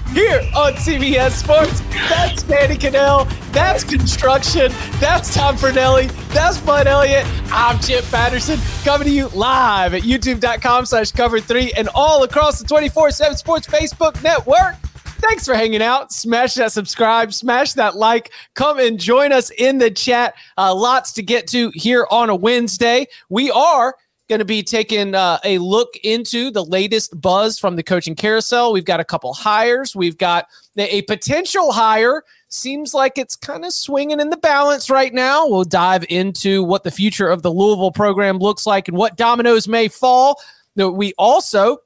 [0.13, 1.81] here on CBS Sports.
[2.09, 3.29] That's Danny Kanell.
[3.51, 4.71] That's construction.
[4.99, 6.11] That's Tom Fornelli.
[6.29, 7.25] That's Bud Elliott.
[7.51, 12.59] I'm Chip Patterson coming to you live at youtube.com slash cover three and all across
[12.59, 14.75] the 24 7 Sports Facebook network.
[15.21, 16.11] Thanks for hanging out.
[16.11, 18.31] Smash that subscribe, smash that like.
[18.55, 20.33] Come and join us in the chat.
[20.57, 23.05] Uh, lots to get to here on a Wednesday.
[23.29, 23.95] We are
[24.31, 28.71] going to be taking uh, a look into the latest buzz from the coaching carousel.
[28.71, 29.93] We've got a couple hires.
[29.93, 30.47] We've got
[30.77, 32.23] a potential hire.
[32.47, 35.45] Seems like it's kind of swinging in the balance right now.
[35.45, 39.67] We'll dive into what the future of the Louisville program looks like and what dominoes
[39.67, 40.41] may fall.
[40.77, 41.79] We also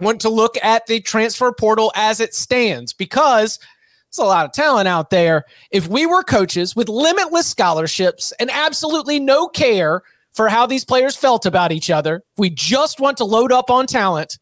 [0.00, 3.60] want to look at the transfer portal as it stands because
[4.08, 5.44] it's a lot of talent out there.
[5.70, 10.02] If we were coaches with limitless scholarships and absolutely no care–
[10.38, 12.22] for how these players felt about each other.
[12.36, 14.38] We just want to load up on talent.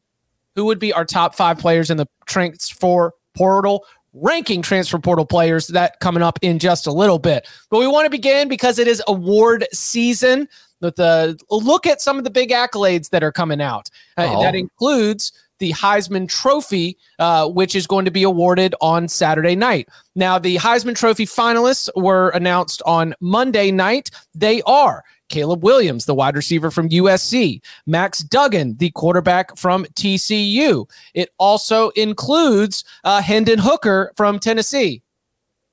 [0.54, 3.86] Who would be our top five players in the transfer portal?
[4.12, 7.48] Ranking transfer portal players that coming up in just a little bit.
[7.70, 10.48] But we want to begin because it is award season.
[10.82, 13.88] With a look at some of the big accolades that are coming out.
[14.18, 14.42] Uh, oh.
[14.42, 19.88] that includes the Heisman Trophy, uh, which is going to be awarded on Saturday night.
[20.14, 24.10] Now, the Heisman Trophy finalists were announced on Monday night.
[24.34, 30.88] They are Caleb Williams, the wide receiver from USC, Max Duggan, the quarterback from TCU.
[31.14, 35.02] It also includes uh, Hendon Hooker from Tennessee,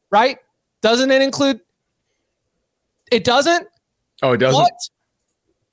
[0.09, 0.37] right?
[0.81, 1.59] Doesn't it include?
[3.11, 3.67] It doesn't.
[4.21, 4.61] Oh, it doesn't.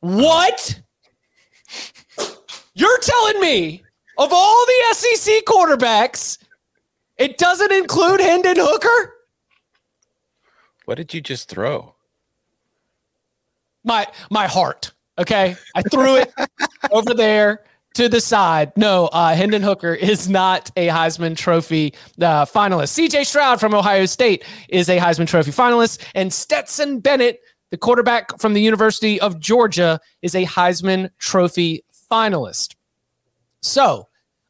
[0.00, 0.20] What?
[0.22, 0.80] What?
[2.74, 3.82] You're telling me
[4.18, 6.38] of all the SEC quarterbacks,
[7.16, 9.14] it doesn't include Hendon Hooker?
[10.84, 11.94] What did you just throw?
[13.84, 14.92] My my heart.
[15.18, 16.32] Okay, I threw it
[16.90, 17.64] over there
[17.94, 18.72] to the side.
[18.76, 22.90] No, uh, Hendon Hooker is not a Heisman Trophy uh, finalist.
[22.90, 23.24] C.J.
[23.24, 28.54] Stroud from Ohio State is a Heisman Trophy finalist, and Stetson Bennett, the quarterback from
[28.54, 32.74] the University of Georgia, is a Heisman Trophy finalist.
[33.62, 34.08] So,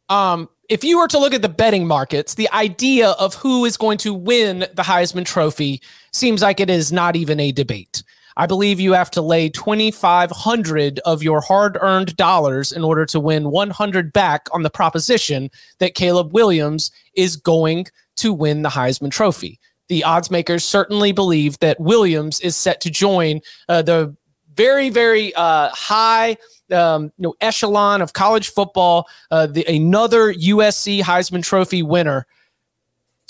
[0.09, 3.76] um, if you were to look at the betting markets, the idea of who is
[3.76, 8.05] going to win the Heisman Trophy seems like it is not even a debate.
[8.41, 13.51] I believe you have to lay 2500 of your hard-earned dollars in order to win
[13.51, 19.61] 100 back on the proposition that Caleb Williams is going to win the Heisman Trophy.
[19.89, 24.17] The odds makers certainly believe that Williams is set to join uh, the
[24.55, 26.39] very, very uh, high
[26.73, 32.27] um, you know, echelon of college football, uh, the, another USC Heisman Trophy winner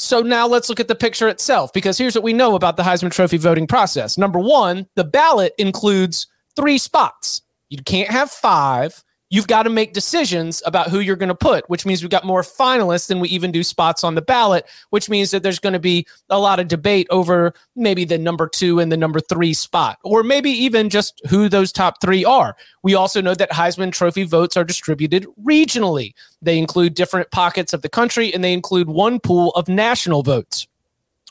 [0.03, 2.83] So now let's look at the picture itself because here's what we know about the
[2.83, 4.17] Heisman Trophy voting process.
[4.17, 6.27] Number one, the ballot includes
[6.57, 7.43] three spots.
[7.69, 11.69] You can't have five you've got to make decisions about who you're going to put,
[11.71, 15.09] which means we've got more finalists than we even do spots on the ballot, which
[15.09, 18.81] means that there's going to be a lot of debate over maybe the number two
[18.81, 22.57] and the number three spot, or maybe even just who those top three are.
[22.83, 26.13] We also know that Heisman Trophy votes are distributed regionally.
[26.43, 30.67] They include different pockets of the country and they include one pool of national votes.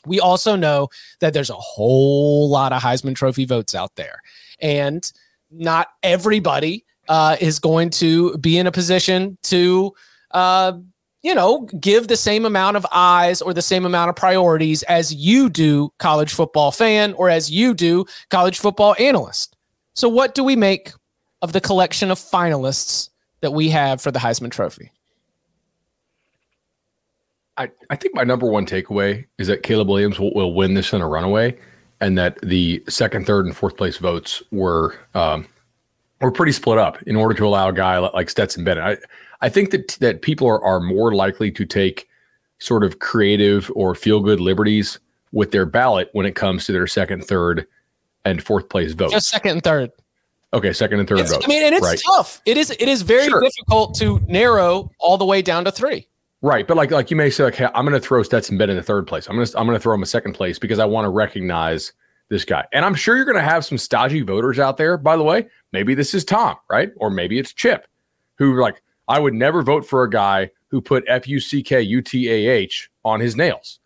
[0.06, 0.88] We also know
[1.18, 4.22] that there's a whole lot of Heisman Trophy votes out there.
[4.58, 5.10] And
[5.50, 9.92] not everybody uh, is going to be in a position to,
[10.30, 10.72] uh,
[11.22, 15.12] you know, give the same amount of eyes or the same amount of priorities as
[15.12, 19.56] you do, college football fan, or as you do, college football analyst.
[19.94, 20.92] So, what do we make
[21.42, 23.10] of the collection of finalists
[23.40, 24.92] that we have for the Heisman Trophy?
[27.56, 30.92] I, I think my number one takeaway is that Caleb Williams will, will win this
[30.92, 31.58] in a runaway,
[32.00, 35.44] and that the second, third, and fourth place votes were um,
[36.20, 38.84] we're pretty split up in order to allow a guy like Stetson Bennett.
[38.84, 42.08] I, I think that that people are, are more likely to take
[42.58, 44.98] sort of creative or feel good liberties
[45.32, 47.66] with their ballot when it comes to their second, third,
[48.24, 49.12] and fourth place votes.
[49.12, 49.90] Just second and third.
[50.52, 51.44] Okay, second and third it's, votes.
[51.44, 52.00] I mean, and it's right.
[52.06, 52.42] tough.
[52.44, 53.40] It is it is very sure.
[53.40, 56.06] difficult to narrow all the way down to three.
[56.42, 58.76] Right, but like like you may say, okay, I'm going to throw Stetson Bennett in
[58.76, 59.28] the third place.
[59.28, 61.10] I'm going to I'm going to throw him a second place because I want to
[61.10, 61.92] recognize
[62.30, 62.64] this guy.
[62.72, 65.48] And I'm sure you're going to have some stodgy voters out there, by the way.
[65.72, 66.90] Maybe this is Tom, right?
[66.96, 67.86] Or maybe it's Chip,
[68.38, 71.82] who like, I would never vote for a guy who put F U C K
[71.82, 73.80] U T A H on his nails.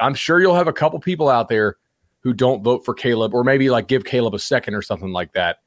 [0.00, 1.76] I'm sure you'll have a couple people out there
[2.20, 5.32] who don't vote for Caleb, or maybe like give Caleb a second or something like
[5.32, 5.58] that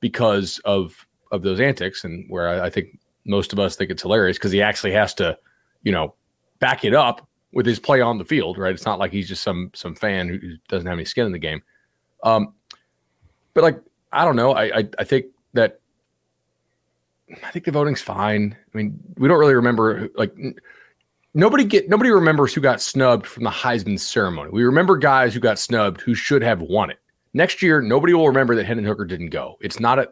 [0.00, 2.04] because of of those antics.
[2.04, 5.14] And where I, I think most of us think it's hilarious because he actually has
[5.14, 5.36] to,
[5.82, 6.14] you know,
[6.60, 8.74] back it up with his play on the field, right?
[8.74, 11.38] It's not like he's just some some fan who doesn't have any skin in the
[11.38, 11.62] game.
[12.22, 12.54] Um,
[13.54, 13.80] but like
[14.12, 15.80] I don't know, I, I I, think that
[17.42, 18.56] I think the voting's fine.
[18.72, 20.34] I mean, we don't really remember like
[21.32, 24.50] nobody get nobody remembers who got snubbed from the Heisman ceremony.
[24.50, 26.98] We remember guys who got snubbed who should have won it.
[27.32, 29.56] Next year, nobody will remember that Hendon Hooker didn't go.
[29.60, 30.08] It's not a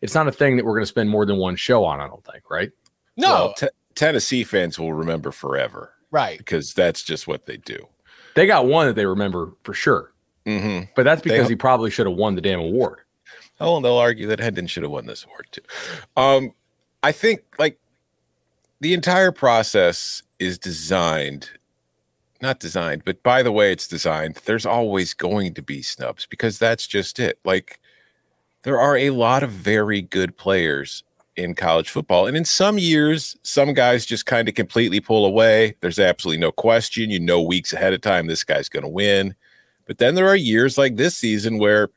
[0.00, 2.00] it's not a thing that we're going to spend more than one show on.
[2.00, 2.70] I don't think, right?
[3.16, 5.93] No, well, t- Tennessee fans will remember forever.
[6.14, 6.38] Right.
[6.38, 7.88] Because that's just what they do.
[8.36, 10.12] They got one that they remember for sure.
[10.46, 10.84] Mm-hmm.
[10.94, 13.00] But that's because they, he probably should have won the damn award.
[13.58, 15.62] Oh, and they'll argue that Hendon should have won this award too.
[16.16, 16.52] Um,
[17.02, 17.80] I think like
[18.78, 21.50] the entire process is designed,
[22.40, 26.60] not designed, but by the way it's designed, there's always going to be snubs because
[26.60, 27.40] that's just it.
[27.44, 27.80] Like
[28.62, 31.02] there are a lot of very good players
[31.36, 32.26] in college football.
[32.26, 35.76] And in some years, some guys just kind of completely pull away.
[35.80, 37.10] There's absolutely no question.
[37.10, 39.34] You know, weeks ahead of time, this guy's going to win.
[39.86, 41.90] But then there are years like this season where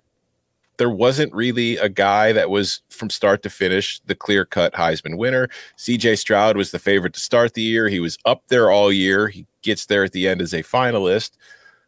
[0.77, 5.17] there wasn't really a guy that was from start to finish the clear cut Heisman
[5.17, 5.49] winner.
[5.77, 7.87] CJ Stroud was the favorite to start the year.
[7.87, 9.27] He was up there all year.
[9.27, 11.31] He gets there at the end as a finalist.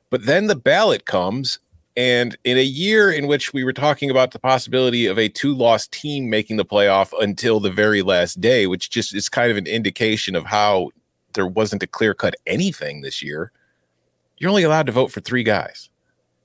[0.10, 1.60] But then the ballot comes
[2.00, 5.54] and in a year in which we were talking about the possibility of a two
[5.54, 9.58] loss team making the playoff until the very last day, which just is kind of
[9.58, 10.92] an indication of how
[11.34, 13.52] there wasn't a clear cut anything this year,
[14.38, 15.90] you're only allowed to vote for three guys.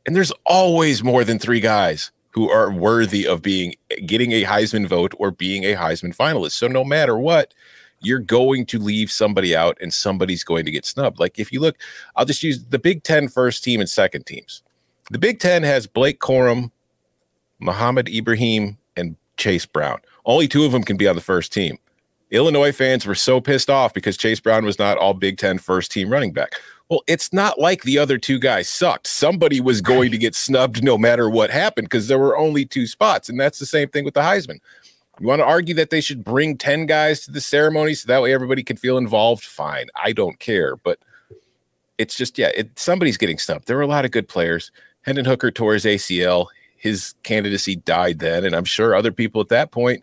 [0.04, 4.88] And there's always more than three guys who are worthy of being getting a Heisman
[4.88, 6.54] vote or being a Heisman finalist.
[6.54, 7.54] So no matter what,
[8.00, 11.20] you're going to leave somebody out and somebody's going to get snubbed.
[11.20, 11.76] Like if you look,
[12.16, 14.64] I'll just use the Big Ten first team and second teams.
[15.10, 16.70] The Big Ten has Blake Corum,
[17.58, 19.98] Mohamed Ibrahim, and Chase Brown.
[20.24, 21.78] Only two of them can be on the first team.
[22.30, 25.92] Illinois fans were so pissed off because Chase Brown was not all Big Ten first
[25.92, 26.54] team running back.
[26.88, 29.06] Well, it's not like the other two guys sucked.
[29.06, 32.86] Somebody was going to get snubbed no matter what happened because there were only two
[32.86, 33.28] spots.
[33.28, 34.58] And that's the same thing with the Heisman.
[35.20, 38.20] You want to argue that they should bring 10 guys to the ceremony so that
[38.20, 39.44] way everybody can feel involved?
[39.44, 39.86] Fine.
[39.94, 40.76] I don't care.
[40.76, 40.98] But
[41.98, 43.66] it's just, yeah, it, somebody's getting snubbed.
[43.66, 44.72] There were a lot of good players.
[45.04, 46.46] Hendon Hooker tore his ACL.
[46.76, 48.44] His candidacy died then.
[48.44, 50.02] And I'm sure other people at that point,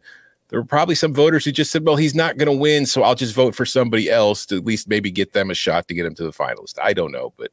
[0.50, 2.86] there were probably some voters who just said, well, he's not going to win.
[2.86, 5.88] So I'll just vote for somebody else to at least maybe get them a shot
[5.88, 6.76] to get him to the finalist.
[6.82, 7.34] I don't know.
[7.38, 7.52] But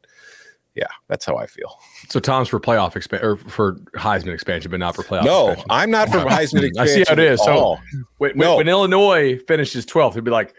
[0.75, 1.78] yeah, that's how I feel.
[2.09, 5.25] So Tom's for playoff expansion or for Heisman expansion, but not for playoff.
[5.25, 5.67] No, expansion.
[5.71, 6.78] I'm not for Heisman expansion.
[6.78, 7.43] I see how it is.
[7.43, 7.78] So
[8.19, 8.57] when, no.
[8.57, 10.55] when, Illinois finishes 12th, it'd be like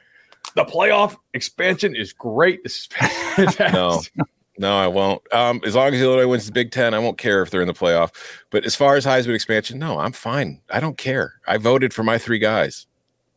[0.55, 2.63] the playoff expansion is great.
[2.63, 2.85] This is
[3.35, 3.73] fantastic.
[4.15, 4.25] No,
[4.59, 5.21] no, I won't.
[5.33, 7.67] Um, as long as Illinois wins the Big Ten, I won't care if they're in
[7.67, 8.11] the playoff.
[8.51, 10.61] But as far as Heisman expansion, no, I'm fine.
[10.69, 11.35] I don't care.
[11.47, 12.85] I voted for my three guys.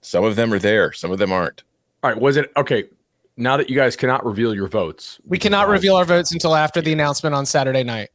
[0.00, 1.62] Some of them are there, some of them aren't.
[2.02, 2.20] All right.
[2.20, 2.84] Was it okay?
[3.38, 6.82] now that you guys cannot reveal your votes, We cannot reveal our votes until after
[6.82, 8.10] the announcement on Saturday night.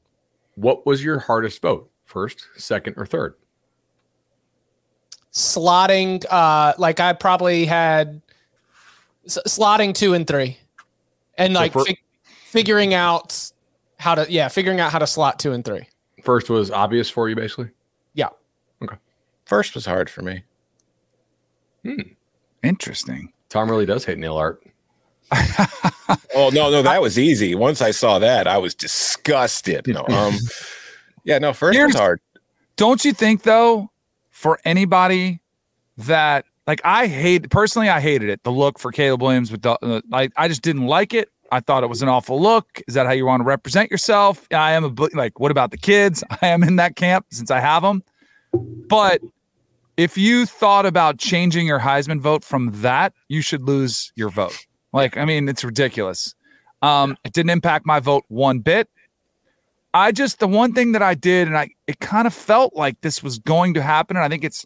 [0.53, 1.89] What was your hardest vote?
[2.05, 3.33] First, second, or third?
[5.33, 8.21] Slotting, uh, like I probably had
[9.25, 10.57] s- slotting two and three,
[11.37, 11.97] and like for- fig-
[12.57, 13.51] figuring out
[13.99, 15.87] how to, yeah, figuring out how to slot two and three.
[16.23, 17.69] First was obvious for you, basically.
[18.13, 18.29] Yeah.
[18.81, 18.95] Okay.
[19.45, 20.43] First was hard for me.
[21.83, 22.01] Hmm.
[22.63, 23.31] Interesting.
[23.49, 24.61] Tom really does hate nail art.
[26.35, 27.55] Oh no, no, that was easy.
[27.55, 29.87] Once I saw that, I was disgusted.
[29.87, 30.35] No, um,
[31.23, 32.21] yeah, no, first Here's- was hard.
[32.75, 33.89] Don't you think though,
[34.29, 35.41] for anybody
[35.97, 38.43] that like I hate personally, I hated it.
[38.43, 41.29] The look for Caleb Williams with the uh, I I just didn't like it.
[41.51, 42.81] I thought it was an awful look.
[42.87, 44.47] Is that how you want to represent yourself?
[44.51, 45.39] I am a like.
[45.39, 46.23] What about the kids?
[46.41, 48.03] I am in that camp since I have them.
[48.53, 49.21] But
[49.97, 54.65] if you thought about changing your Heisman vote from that, you should lose your vote.
[54.93, 56.35] Like, I mean, it's ridiculous.
[56.81, 58.89] Um, it didn't impact my vote one bit.
[59.93, 63.01] I just the one thing that I did, and I it kind of felt like
[63.01, 64.65] this was going to happen, and I think it's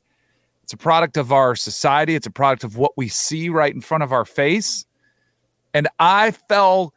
[0.63, 2.15] it's a product of our society.
[2.15, 4.85] It's a product of what we see right in front of our face,
[5.73, 6.93] and I fell.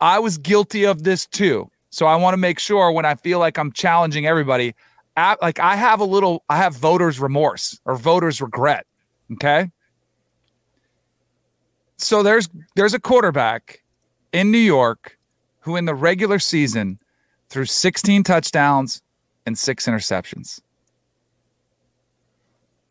[0.00, 1.70] I was guilty of this too.
[1.90, 4.74] So I want to make sure when I feel like I'm challenging everybody,
[5.16, 8.86] I, like I have a little, I have voters remorse or voters regret.
[9.32, 9.70] Okay.
[11.96, 13.82] So there's there's a quarterback
[14.32, 15.18] in New York
[15.60, 16.98] who in the regular season
[17.50, 19.02] threw 16 touchdowns
[19.44, 20.60] and six interceptions.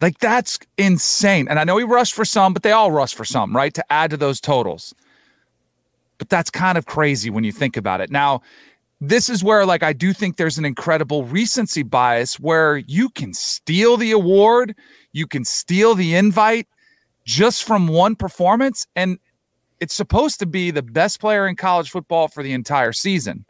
[0.01, 1.48] Like that's insane.
[1.50, 3.74] And I know he rushed for some, but they all rushed for some, right?
[3.74, 4.94] To add to those totals.
[6.18, 8.10] But that's kind of crazy when you think about it.
[8.10, 8.41] Now,
[9.01, 13.34] this is where like I do think there's an incredible recency bias where you can
[13.34, 14.75] steal the award,
[15.13, 16.68] you can steal the invite
[17.25, 19.20] just from one performance and
[19.79, 23.46] it's supposed to be the best player in college football for the entire season,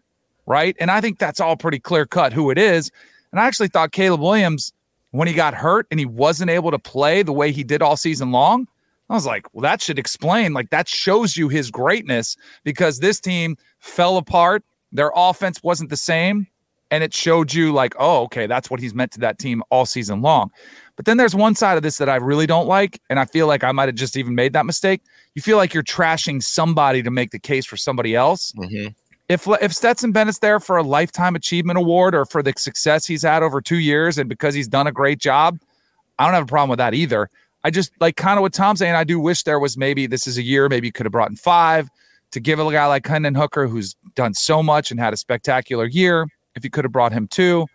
[0.45, 0.75] right?
[0.79, 2.91] And I think that's all pretty clear cut who it is.
[3.31, 4.71] And I actually thought Caleb Williams
[5.11, 7.97] when he got hurt and he wasn't able to play the way he did all
[7.97, 8.67] season long,
[9.09, 13.19] I was like, well, that should explain, like, that shows you his greatness because this
[13.19, 14.63] team fell apart.
[14.91, 16.47] Their offense wasn't the same.
[16.91, 19.85] And it showed you, like, oh, okay, that's what he's meant to that team all
[19.85, 20.49] season long.
[20.95, 22.99] But then there's one side of this that I really don't like.
[23.11, 25.01] And I feel like I might have just even made that mistake.
[25.35, 28.95] You feel like you're trashing somebody to make the case for somebody else Mhm.
[29.29, 33.21] If if Stetson Bennett's there for a lifetime achievement award or for the success he's
[33.21, 35.59] had over two years and because he's done a great job,
[36.17, 37.29] I don't have a problem with that either.
[37.63, 38.95] I just like kind of what Tom's saying.
[38.95, 41.29] I do wish there was maybe this is a year, maybe you could have brought
[41.29, 41.89] in five
[42.31, 45.85] to give a guy like Hendon Hooker who's done so much and had a spectacular
[45.85, 46.27] year.
[46.55, 47.67] If you could have brought him two,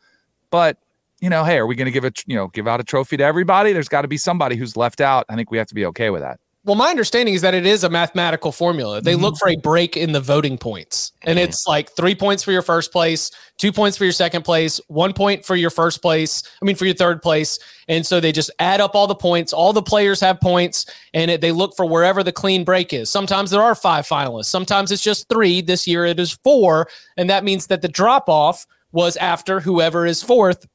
[0.50, 0.78] but
[1.20, 3.16] you know, hey, are we going to give it, you know, give out a trophy
[3.16, 3.72] to everybody?
[3.72, 5.24] There's got to be somebody who's left out.
[5.28, 6.38] I think we have to be okay with that.
[6.66, 9.02] Well, my understanding is that it is a mathematical formula.
[9.02, 12.52] They look for a break in the voting points, and it's like three points for
[12.52, 16.42] your first place, two points for your second place, one point for your first place.
[16.62, 17.58] I mean, for your third place.
[17.86, 19.52] And so they just add up all the points.
[19.52, 23.10] All the players have points, and it, they look for wherever the clean break is.
[23.10, 24.46] Sometimes there are five finalists.
[24.46, 25.60] Sometimes it's just three.
[25.60, 30.06] This year it is four, and that means that the drop off was after whoever
[30.06, 30.66] is fourth,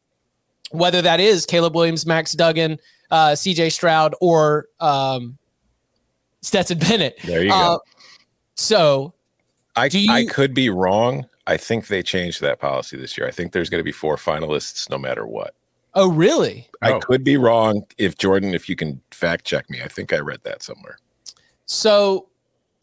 [0.70, 2.78] whether that is Caleb Williams, Max Duggan,
[3.10, 3.72] uh, C.J.
[3.72, 5.39] Stroud, or um,
[6.42, 7.18] Stetson Bennett.
[7.24, 7.80] There you Uh, go.
[8.56, 9.14] So
[9.76, 11.28] I do you- I could be wrong.
[11.48, 13.28] I think they changed that policy this year.
[13.28, 15.56] I think there's going to be four finalists no matter what.
[15.96, 16.70] Oh, really?
[16.82, 17.00] I Oh.
[17.00, 17.84] could be wrong.
[17.98, 20.98] If Jordan, if you can fact check me, I think I read that somewhere.
[21.66, 22.28] So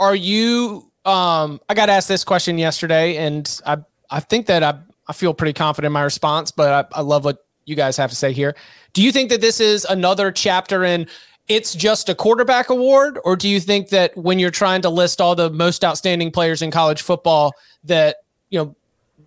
[0.00, 3.78] are you um I got asked this question yesterday and I
[4.10, 7.25] I think that I I feel pretty confident in my response, but I, I love
[7.25, 8.56] what you guys have to say here.
[8.92, 11.06] Do you think that this is another chapter in
[11.49, 15.21] it's just a quarterback award, or do you think that when you're trying to list
[15.21, 17.53] all the most outstanding players in college football,
[17.85, 18.17] that
[18.50, 18.75] you know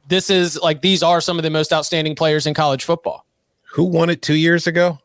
[0.08, 3.26] this is like these are some of the most outstanding players in college football?
[3.74, 5.00] Who won it two years ago?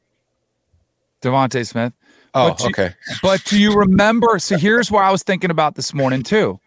[1.22, 1.92] DeVonta Smith.
[2.34, 2.94] Oh, But you- okay.
[3.22, 4.38] But do you remember?
[4.38, 6.58] So here's what I was thinking about this morning too.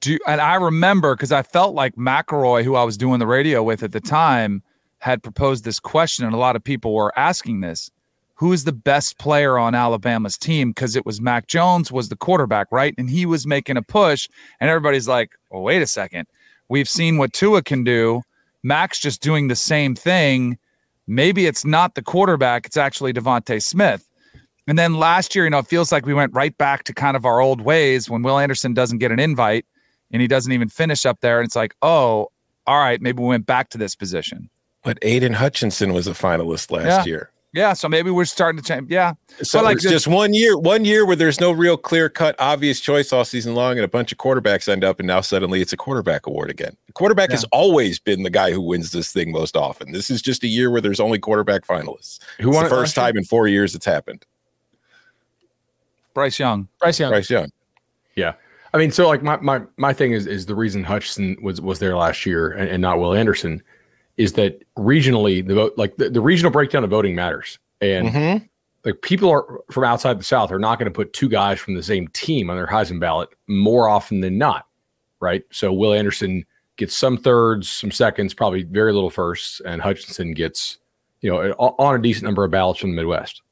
[0.00, 3.62] Do and I remember because I felt like McElroy, who I was doing the radio
[3.62, 4.62] with at the time,
[4.98, 7.90] had proposed this question, and a lot of people were asking this:
[8.36, 10.70] Who is the best player on Alabama's team?
[10.70, 12.94] Because it was Mac Jones was the quarterback, right?
[12.98, 14.28] And he was making a push,
[14.60, 16.26] and everybody's like, "Well, wait a second.
[16.68, 18.22] We've seen what Tua can do.
[18.62, 20.58] Mac's just doing the same thing.
[21.06, 24.06] Maybe it's not the quarterback; it's actually DeVonta Smith."
[24.68, 27.16] And then last year, you know, it feels like we went right back to kind
[27.16, 29.64] of our old ways when Will Anderson doesn't get an invite
[30.10, 31.38] and he doesn't even finish up there.
[31.38, 32.28] And it's like, oh,
[32.66, 34.50] all right, maybe we went back to this position.
[34.82, 37.04] But Aidan Hutchinson was a finalist last Yeah.
[37.04, 37.30] year.
[37.56, 38.90] Yeah, so maybe we're starting to change.
[38.90, 41.78] Yeah, So But, like, it's the- just one year, one year where there's no real
[41.78, 45.06] clear cut, obvious choice all season long, and a bunch of quarterbacks end up, and
[45.06, 46.76] now suddenly it's a quarterback award again.
[46.86, 49.90] The quarterback has always been the guy who wins this thing most often.
[49.92, 52.18] This is just a year where there's only quarterback finalists.
[52.40, 53.06] Who It's won the first last year?
[53.06, 54.26] time in four years it's happened.
[56.12, 56.68] Bryce Young.
[56.78, 57.10] Bryce Young.
[57.10, 57.50] Bryce Young.
[58.16, 58.34] Yeah.
[58.74, 61.78] I mean, so like my my my thing is is the reason Hutchinson was was
[61.78, 63.62] there last year and, and not Will Anderson
[64.16, 67.58] is that regionally the vote like the, the regional breakdown of voting matters.
[67.80, 68.48] And Mhm.
[68.84, 71.74] like people are from outside the South are not going to put two guys from
[71.74, 74.66] the same team on their Heisman ballot more often than not.
[75.20, 75.42] Right.
[75.50, 76.44] So Will Anderson
[76.76, 80.78] gets some thirds, some seconds, probably very little firsts, and Hutchinson gets,
[81.22, 83.42] you know, on a decent number of ballots from the Midwest.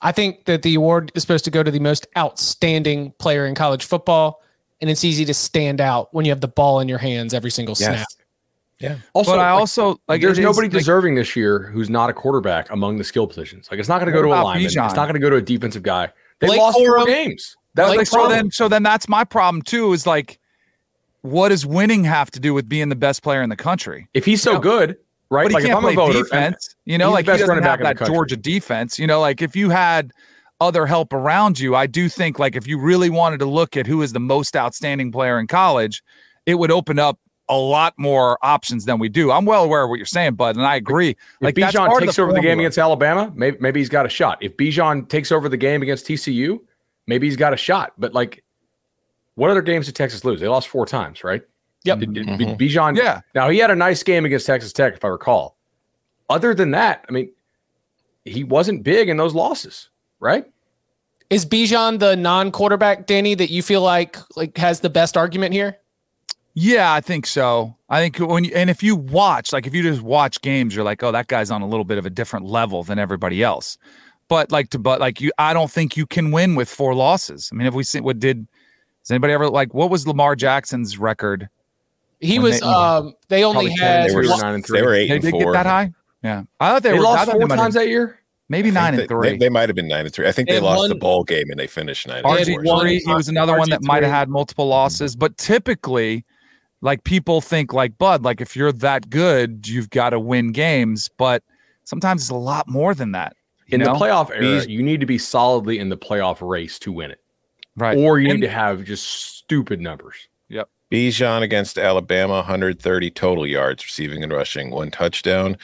[0.00, 3.54] I think that the award is supposed to go to the most outstanding player in
[3.54, 4.42] college football,
[4.82, 7.50] and it's easy to stand out when you have the ball in your hands every
[7.50, 8.06] single snap.
[8.80, 8.98] Yes.
[9.12, 12.12] Also, but I like, also like there's nobody like, deserving this year who's not a
[12.12, 13.68] quarterback among the skill positions.
[13.70, 14.68] Like it's not going to go to a lineman.
[14.68, 14.86] Bijan?
[14.86, 16.08] It's not going to go to a defensive guy.
[16.40, 17.56] They Blake lost four games.
[17.74, 19.92] That's Blake the so then so then that's my problem too.
[19.92, 20.40] Is like,
[21.20, 24.08] what does winning have to do with being the best player in the country?
[24.14, 24.58] if he's so No.
[24.58, 24.96] good,
[25.30, 25.44] right?
[25.44, 26.74] But he like can't I'm play a voter, and- defense.
[26.84, 28.06] You know, he's the like he doesn't running back have that.
[28.08, 28.98] Georgia defense.
[28.98, 30.12] You know, like if you had
[30.62, 33.86] other help around you, I do think like if you really wanted to look at
[33.86, 36.02] who is the most outstanding player in college,
[36.46, 39.30] it would open up a lot more options than we do.
[39.30, 41.10] I'm well aware of what you're saying, bud, and I agree.
[41.10, 43.88] if Like that's Bijan part of takes over the game against Alabama, maybe maybe he's
[43.90, 44.38] got a shot.
[44.40, 46.60] If Bijan takes over the game against TCU,
[47.06, 47.92] maybe he's got a shot.
[47.98, 48.42] But like,
[49.34, 50.40] what other games did Texas lose?
[50.40, 51.42] They lost four times, right?
[51.84, 51.98] Yep.
[51.98, 52.58] Did, did Mhm.
[52.58, 52.96] Bijan?
[52.96, 53.20] Yeah.
[53.34, 55.56] Now he had a nice game against Texas Tech, if I recall.
[56.30, 57.32] Other than that, I mean,
[58.24, 59.90] he wasn't big in those losses,
[60.22, 60.46] right?
[61.28, 65.76] Is Bijan the non-quarterback, Danny, that you feel like like has the best argument here?
[66.54, 67.74] Yeah, I think so.
[67.88, 70.84] I think when you, and if you watch, like if you just watch games, you're
[70.84, 73.78] like, oh, that guy's on a little bit of a different level than everybody else.
[74.28, 77.48] But like to, but like you, I don't think you can win with four losses.
[77.50, 78.46] I mean, if we see what did,
[79.02, 81.48] does anybody ever like what was Lamar Jackson's record?
[82.20, 82.60] He was.
[82.60, 84.10] they- um, they only had.
[84.10, 84.78] They were, Two nine and three.
[84.80, 85.44] they were eight They and did four.
[85.44, 85.92] get that high.
[86.22, 87.04] Yeah, I thought they, They, were.
[87.04, 88.18] Lost thought four they might have- times that year.
[88.52, 89.30] Maybe I nine they, and three.
[89.30, 90.28] They, they might have been nine and three.
[90.28, 92.54] I think They they, lost one- the ball game and they finished nine and RG
[92.54, 92.62] four.
[92.62, 96.24] one- RG3, he was another one that might have had multiple losses, but typically,
[96.82, 101.08] like people think, like Bud, like if you're that good, you've got to win games.
[101.16, 101.42] But
[101.84, 103.34] sometimes it's a lot more than that.
[103.66, 103.94] You In know?
[103.94, 107.20] the playoff era, you need to be solidly in the playoff race to win it,
[107.76, 107.96] right?
[107.96, 109.04] or you And- need to have just
[109.36, 110.28] stupid numbers.
[110.48, 110.68] Yep.
[110.90, 115.56] Bijan against Alabama, 130 total yards receiving and rushing, one touchdown.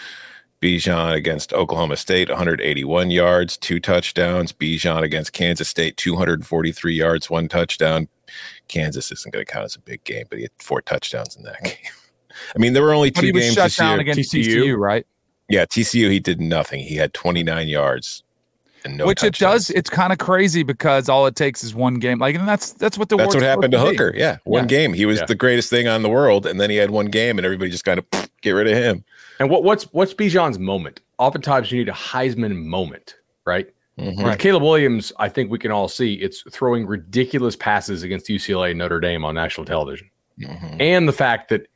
[0.61, 4.53] Bijan against Oklahoma State, 181 yards, two touchdowns.
[4.53, 8.09] Bijan against Kansas State, 243 yards, one touchdown.
[8.67, 11.45] Kansas isn't going to count as a big game, but he had four touchdowns in
[11.45, 11.75] that game.
[12.55, 14.01] I mean, there were only but two he was games shut this down year.
[14.01, 14.47] against TCU.
[14.47, 15.07] TCU, right?
[15.49, 16.81] Yeah, TCU, he did nothing.
[16.81, 18.28] He had 29 yards and
[18.87, 19.71] no Which it does.
[19.71, 22.19] It's kind of crazy because all it takes is one game.
[22.19, 24.05] Like, and that's that's what the That's what happened to supposed be.
[24.05, 24.17] Hooker.
[24.17, 24.67] Yeah, one Yeah.
[24.69, 24.93] game.
[24.93, 25.27] He was Yeah.
[25.27, 27.85] the greatest thing on the world, and then he had one game, and everybody just
[27.85, 28.07] kind of
[28.43, 29.05] get rid of him.
[29.41, 31.01] And what, what's what's Bijan's moment?
[31.19, 33.69] Oftentimes, you need a Heisman moment, right?
[33.99, 34.25] Mhm.
[34.25, 38.71] With Caleb Williams, I think we can all see it's throwing ridiculous passes against UCLA
[38.71, 40.09] and Notre Dame on national television,
[40.41, 40.77] Mhm.
[40.81, 41.67] and the fact that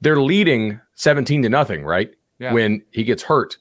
[0.00, 2.10] they're leading seventeen to nothing, right?
[2.38, 2.52] Yeah.
[2.54, 3.56] When he gets hurt,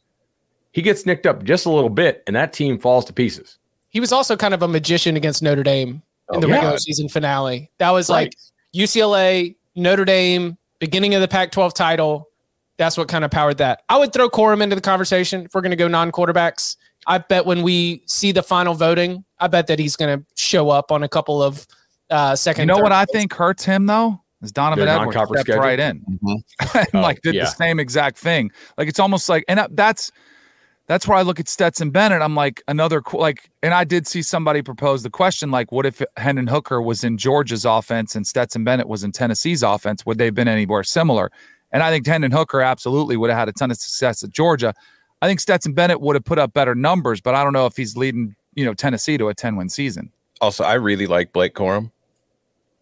[0.75, 3.57] he gets nicked up just a little bit, and that team falls to pieces.
[3.87, 6.01] He was also kind of a magician against Notre Dame in
[6.37, 6.55] Oh, the yeah.
[6.55, 7.71] regular season finale.
[7.77, 8.25] That was Right.
[8.25, 8.33] like
[8.75, 12.27] UCLA, Notre Dame, beginning of the Pac-12 title.
[12.77, 13.83] That's what kind of powered that.
[13.87, 16.75] I would throw Corum into the conversation if we're going to go non-quarterbacks.
[17.07, 20.69] I bet when we see the final voting, I bet that he's going to show
[20.71, 21.65] up on a couple of
[22.09, 22.63] uh, second.
[22.63, 25.61] You know third what I think hurts him though is Donovan The Edwards stepped schedule?
[25.61, 26.35] right in Mhm.
[26.75, 27.45] and Oh, like did yeah.
[27.45, 28.51] the same exact thing.
[28.77, 30.11] Like it's almost like, and that's
[30.87, 32.21] that's where I look at Stetson Bennett.
[32.21, 36.01] I'm like another like, and I did see somebody propose the question like, what if
[36.17, 40.05] Hendon Hooker was in Georgia's offense and Stetson Bennett was in Tennessee's offense?
[40.05, 41.31] Would they have been anywhere similar?
[41.71, 44.73] And I think Hendon Hooker absolutely would have had a ton of success at Georgia.
[45.21, 47.75] I think Stetson Bennett would have put up better numbers, but I don't know if
[47.75, 50.11] he's leading, you know, Tennessee to a 10 win season.
[50.41, 51.91] Also, I really like Blake Corum.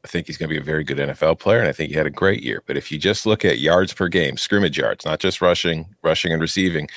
[0.04, 1.96] I think he's going to be a very good NFL player, and I think he
[1.96, 2.62] had a great year.
[2.66, 6.34] But if you just look at yards per game, scrimmage yards, not just rushing, rushing
[6.34, 6.90] and receiving,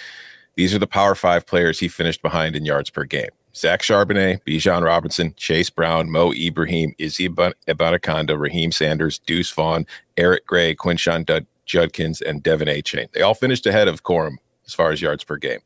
[0.57, 3.29] these are the Power Five players he finished behind in yards per game.
[3.55, 9.87] Zach Charbonnet, Bijan Robinson, Chase Brown, Mo Ibrahim, Izzy Iban- Abanikanda, Raheem Sanders, Deuce Vaughn,
[10.19, 13.11] Eric Gray, Quinshon Dud- Judkins, and De'Von Achane.
[13.13, 15.61] They all finished ahead of Corum as far as yards per game.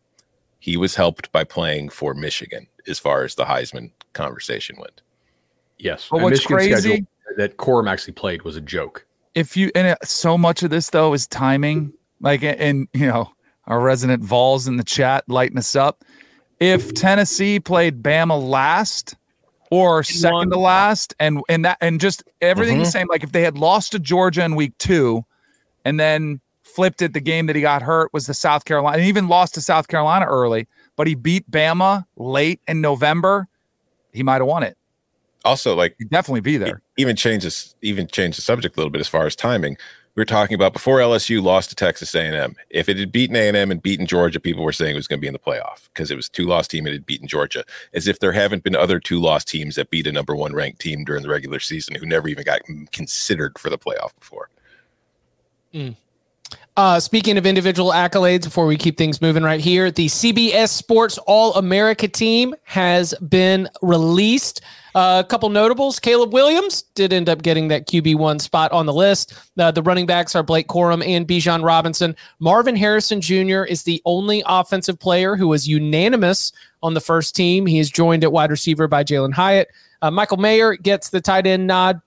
[0.61, 5.03] He was helped by playing for Michigan as far as the Heisman conversation went.
[5.79, 9.05] Yes, But And what's schedule crazy- that Corum actually played was a joke.
[9.35, 13.07] if you and it, so much of this though is timing like and, and you
[13.07, 13.31] know
[13.71, 16.05] our resident Vols in the chat, lighting us up.
[16.59, 19.15] If Tennessee played Bama last
[19.71, 22.91] or second to last, and and that and just everything the mm-hmm.
[22.91, 25.25] same, like if they had lost to Georgia in week two,
[25.85, 29.07] and then flipped it, the game that he got hurt was the South Carolina, and
[29.07, 33.49] even lost to South Carolina early, but he beat Bama late in November,
[34.13, 34.77] he might have won it.
[35.45, 36.83] Also, like He'd definitely be there.
[36.99, 39.79] even changes even change the subject a little bit as far as timing.
[40.17, 42.57] We were talking about before LSU lost to Texas A&M.
[42.69, 45.21] If it had beaten A&M and beaten Georgia, people were saying it was going to
[45.21, 47.65] be in the playoff because it was two loss team and it had beaten Georgia.
[47.95, 50.81] As if there haven't been other two loss teams that beat a number one ranked
[50.81, 54.51] team during the regular season who never even got considered for the playoff before.
[56.77, 61.19] Uh, speaking of individual accolades, before we keep things moving right here, the CBS Sports
[61.19, 64.61] All America team has been released.
[64.95, 65.99] Uh, a couple notables.
[65.99, 69.35] Caleb Williams did end up getting that QB1 spot on the list.
[69.59, 72.17] Uh, the running backs are Blake Corum and Bijan Robinson.
[72.39, 73.63] Marvin Harrison Jr.
[73.65, 77.67] is the only offensive player who was unanimous on the first team.
[77.67, 79.69] He is joined at wide receiver by Jalen Hyatt.
[80.03, 82.01] Uh, Michael Mayer gets the tight end nod.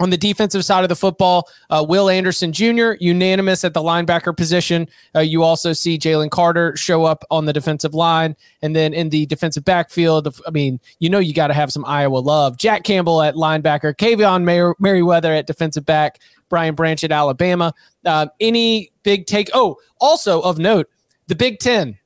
[0.00, 4.34] On the defensive side of the football, uh, Will Anderson Jr., unanimous at the linebacker
[4.34, 4.88] position.
[5.14, 8.34] Uh, you also see Jalen Carter show up on the defensive line.
[8.62, 11.84] And then in the defensive backfield, I mean, you know, you got to have some
[11.84, 12.56] Iowa love.
[12.56, 17.74] Jack Campbell at linebacker, Kaevon Mer- Merriweather at defensive back, Brian Branch at Alabama.
[18.06, 19.50] Uh, any big take?
[19.52, 20.88] Oh, also of note,
[21.26, 21.98] the Big Ten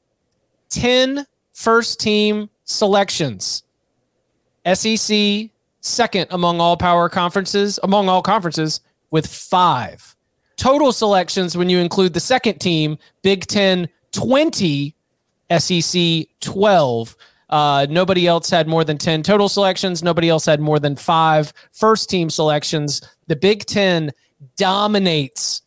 [0.71, 3.63] 10 first team selections.
[4.67, 5.51] SEC
[5.85, 10.17] second among all power conferences, among all conferences, with five.
[10.57, 14.95] Total selections when you include the second team, Big Ten 20,
[15.59, 17.17] SEC 12.
[17.51, 20.03] Uh, nobody else had more than 10 total selections.
[20.03, 23.01] Nobody else had more than five first team selections.
[23.27, 24.11] The Big Ten
[24.57, 25.63] dominates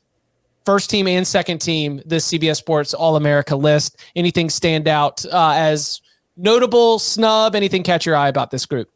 [0.66, 4.04] first team and second team this CBS Sports All America list.
[4.16, 6.02] Anything stand out uh, as
[6.36, 7.56] notable snub?
[7.56, 8.90] Anything catch your eye about this group?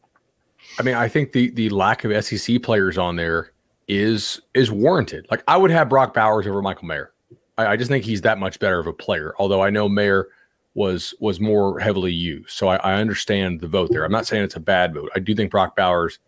[0.79, 3.51] I mean, I think the the lack of SEC players on there
[3.87, 5.27] is is warranted.
[5.29, 7.11] Like I would have Brock Bowers over Michael Mayer.
[7.57, 9.33] I, I just think he's that much better of a player.
[9.37, 10.29] Although I know Mayer
[10.73, 14.05] was was more heavily used, so I, I understand the vote there.
[14.05, 15.11] I'm not saying it's a bad vote.
[15.15, 16.19] I do think Brock Bowers,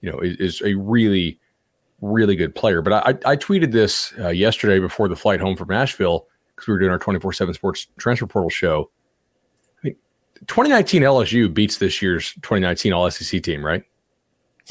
[0.00, 1.38] you know, is, is a really
[2.00, 2.82] really good player.
[2.82, 6.72] But I I tweeted this uh, yesterday before the flight home from Nashville because we
[6.72, 8.90] were doing our 24 seven Sports Transfer Portal show.
[10.46, 13.82] 2019 LSU beats this year's 2019 All SEC team, right?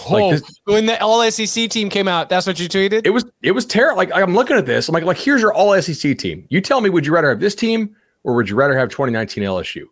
[0.10, 3.02] Like Oh, this- when the All SEC team came out, that's what you tweeted.
[3.06, 3.98] It was it was terrible.
[3.98, 6.46] Like I'm looking at this, I'm like, like here's your All SEC team.
[6.50, 9.44] You tell me, would you rather have this team or would you rather have 2019
[9.44, 9.84] LSU?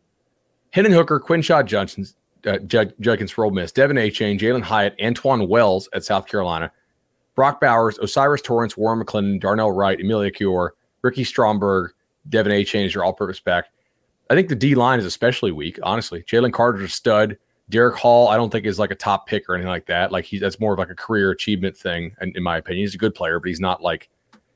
[0.72, 2.06] Hendon Hooker, Quinshot Johnson,
[2.46, 6.72] uh, Jud- Judkins for Ole Miss, De'Von Achane, Jalen Hyatt, Antwane Wells at South Carolina,
[7.34, 11.92] Brock Bowers, O'Cyrus Torrence, Warren McClendon, Darnell Wright, Emil Ekiyor, Ricky Stromberg,
[12.30, 13.66] De'Von Achane is your all-purpose back.
[14.30, 16.24] I think the D line is especially weak, honestly.
[16.24, 17.38] Jalen Carter's a stud.
[17.70, 20.12] Derick Hall, I don't think is like a top pick or anything like that.
[20.12, 22.84] Like he's that's more of like a career achievement thing, in, in my opinion.
[22.84, 24.10] He's a good player, but he's not like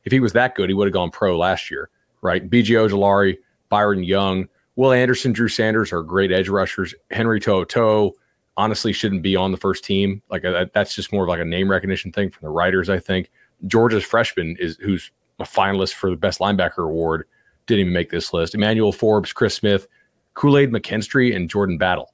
[0.06, 1.90] if he was that good, he would have gone pro last year,
[2.22, 2.48] right?
[2.48, 3.38] BJ Ojulari,
[3.70, 6.94] Byron Young, Will Anderson, Drew Sanders are great edge rushers.
[7.12, 8.14] Henry To'oTo'o
[8.56, 10.22] honestly shouldn't be on the first team.
[10.30, 13.00] Like uh, that's just more of like a name recognition thing from the writers, I
[13.00, 13.32] think.
[13.68, 17.26] Georgia's freshman is who's a finalist for the best linebacker award
[17.70, 18.54] didn't even make this list.
[18.54, 19.88] Emmanuel Forbes, Chris Smith,
[20.34, 22.14] Kool Aid McKinstry, and Jordan Battle.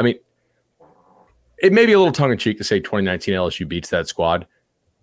[0.00, 0.16] I mean,
[1.58, 4.46] it may be a little tongue in cheek to say 2019 LSU beats that squad,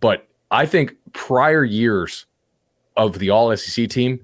[0.01, 2.25] but I think prior years
[2.97, 4.19] of the All SEC team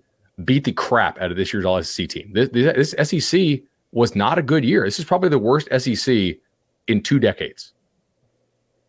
[0.45, 2.31] beat the crap out of this year's All SEC team.
[2.33, 4.85] This, this SEC was not a good year.
[4.85, 6.37] This is probably the worst SEC
[6.87, 7.73] in two decades.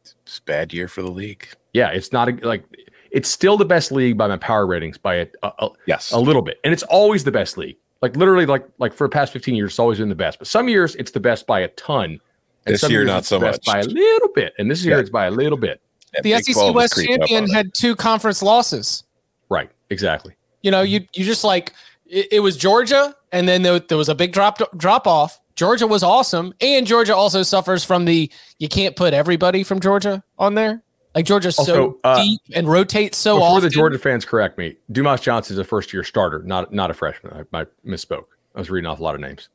[0.03, 1.49] It's a bad year for the league.
[1.73, 2.64] Yeah, it's not a, like
[3.11, 6.12] it's still the best league by my power ratings by a, a, a Yes.
[6.12, 7.77] a little bit, and it's always the best league.
[8.03, 10.38] Like literally, like like for the past fifteen years, it's always been the best.
[10.38, 12.20] But some years it's the best by a ton.
[12.66, 13.75] and This some year, years not it's so the best much.
[13.75, 14.55] by a little bit.
[14.59, 15.01] And this year Yeah.
[15.01, 15.81] it's by a little bit.
[16.14, 17.53] That the Big SEC West champion on it.
[17.53, 19.05] had two conference losses.
[19.49, 19.70] Right.
[19.90, 20.35] Exactly.
[20.62, 21.73] You know, you you just like
[22.07, 25.38] it, it was Georgia, and then there, there was a big drop drop off.
[25.57, 30.23] Georgia was awesome, and Georgia also suffers from the you can't put everybody from Georgia
[30.38, 30.83] on there.
[31.14, 33.62] Like Georgia's so uh, deep and rotates so Before often.
[33.64, 36.94] the Georgia fans correct me, Dumas Johnson is a first year starter, not not a
[36.94, 37.46] freshman.
[37.53, 38.27] I, I misspoke.
[38.55, 39.49] I was reading off a lot of names.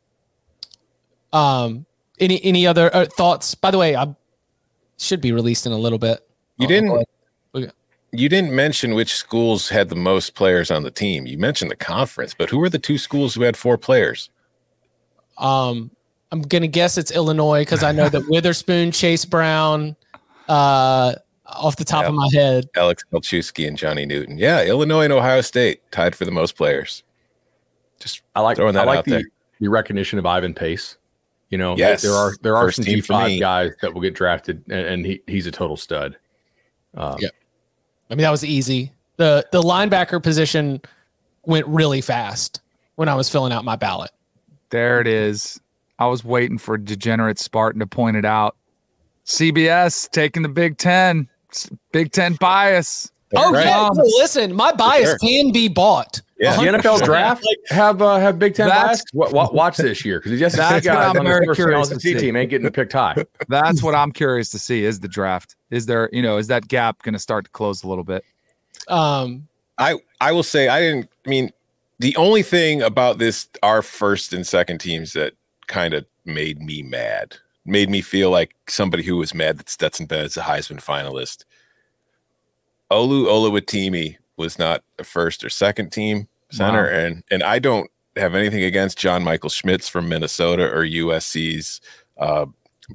[1.31, 1.85] Um,
[2.19, 3.55] any any other uh, thoughts?
[3.55, 4.13] By the way, I
[4.97, 6.27] should be released in a little bit.
[6.57, 6.91] You didn't.
[7.53, 7.71] Okay.
[8.11, 11.25] You didn't mention which schools had the most players on the team.
[11.25, 14.29] You mentioned the conference, but who were the two schools who had four players?
[15.37, 15.91] Um,
[16.31, 19.95] I'm gonna guess it's Illinois because I know that Witherspoon, Chase Brown,
[20.47, 21.15] uh,
[21.47, 22.10] off the top Yeah.
[22.10, 22.65] of my head.
[22.75, 24.38] Alex Palczewski and Johnny Newton.
[24.38, 27.03] Yeah, Illinois and Ohio State tied for the most players.
[27.99, 29.23] Just I like Throwing that I like out the, there.
[29.60, 30.97] the recognition of Ivan Pace.
[31.49, 32.01] You know, Yes.
[32.01, 34.86] there are there are First some team G five guys that will get drafted, and,
[34.88, 36.17] and he, he's a total stud.
[36.95, 37.29] Um, Yeah.
[38.10, 38.91] I mean, that was easy.
[39.17, 40.81] the The linebacker position
[41.45, 42.62] went really fast
[42.95, 44.12] when I was filling out my ballot.
[44.71, 45.60] There it is.
[45.99, 48.58] I was waiting for degenerate Spartan to point it out.
[49.25, 51.29] CBS taking the Big Ten.
[51.55, 53.11] S- Big Ten bias.
[53.35, 53.65] Oh right.
[53.65, 55.17] yeah, Um, no, listen, my bias sure.
[55.19, 56.21] can be bought.
[56.39, 56.55] Yeah.
[56.57, 59.03] The NFL draft have uh, have Big Ten That's- bias.
[59.13, 61.57] Wa- wa- watch this year because the SEC That's what I'm on the very first
[61.57, 62.13] curious to see.
[62.15, 63.15] team ain't getting picked high.
[63.47, 64.83] That's what I'm curious to see.
[64.85, 65.55] Is the draft?
[65.71, 68.23] Is there, you know, is that gap going to start to close a little bit?
[68.87, 71.51] Um, I I will say I didn't I mean
[71.99, 75.33] the only thing about this our first and second teams that
[75.67, 80.06] kind of made me mad, made me feel like somebody who was mad that Stetson
[80.06, 81.45] Bennett's a Heisman finalist.
[82.91, 86.89] Olu Oluwatimi was not a first or second team center, Wow.
[86.99, 91.82] and and I don't have anything against John Michael Schmitz from Minnesota or USC's
[92.17, 92.45] uh,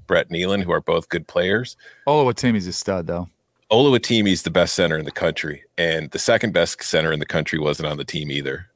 [0.06, 1.76] Brett Neilon, who are both good players.
[2.06, 3.28] Oluwatimi's a stud, though.
[3.70, 7.26] Oluwatimi is the best center in the country, and the second best center in the
[7.26, 8.66] country wasn't on the team either.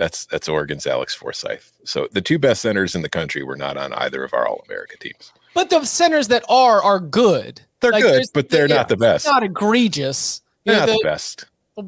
[0.00, 1.72] That's that's Oregon's Alex Forsyth.
[1.84, 4.64] So the two best centers in the country were not on either of our All
[4.66, 5.30] America teams.
[5.52, 7.60] but the centers that are are good.
[7.80, 9.26] They're Like, good, but they're yeah, not the best.
[9.26, 10.40] Not egregious.
[10.64, 11.44] They're know, not the the, best.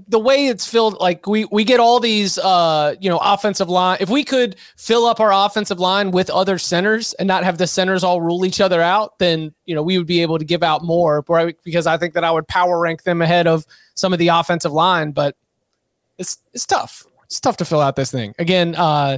[0.08, 3.96] the way it's filled, like we we get all these, uh, you know, offensive line.
[3.98, 7.66] If we could fill up our offensive line with other centers and not have the
[7.66, 10.62] centers all rule each other out, then you know we would be able to give
[10.62, 11.24] out more.
[11.28, 11.56] Right?
[11.64, 14.72] Because I think that I would power rank them ahead of some of the offensive
[14.72, 15.34] line, but
[16.18, 17.06] it's it's tough.
[17.32, 18.34] It's tough to fill out this thing.
[18.38, 19.16] Again, uh,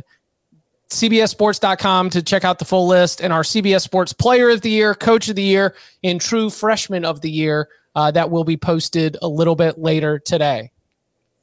[0.89, 4.95] CBSSports.com to check out the full list and our CBS Sports Player of the Year,
[4.95, 5.75] Coach of the Year,
[6.05, 7.69] and True Freshman of the Year.
[7.97, 10.71] Uh, that will be posted a little bit later today.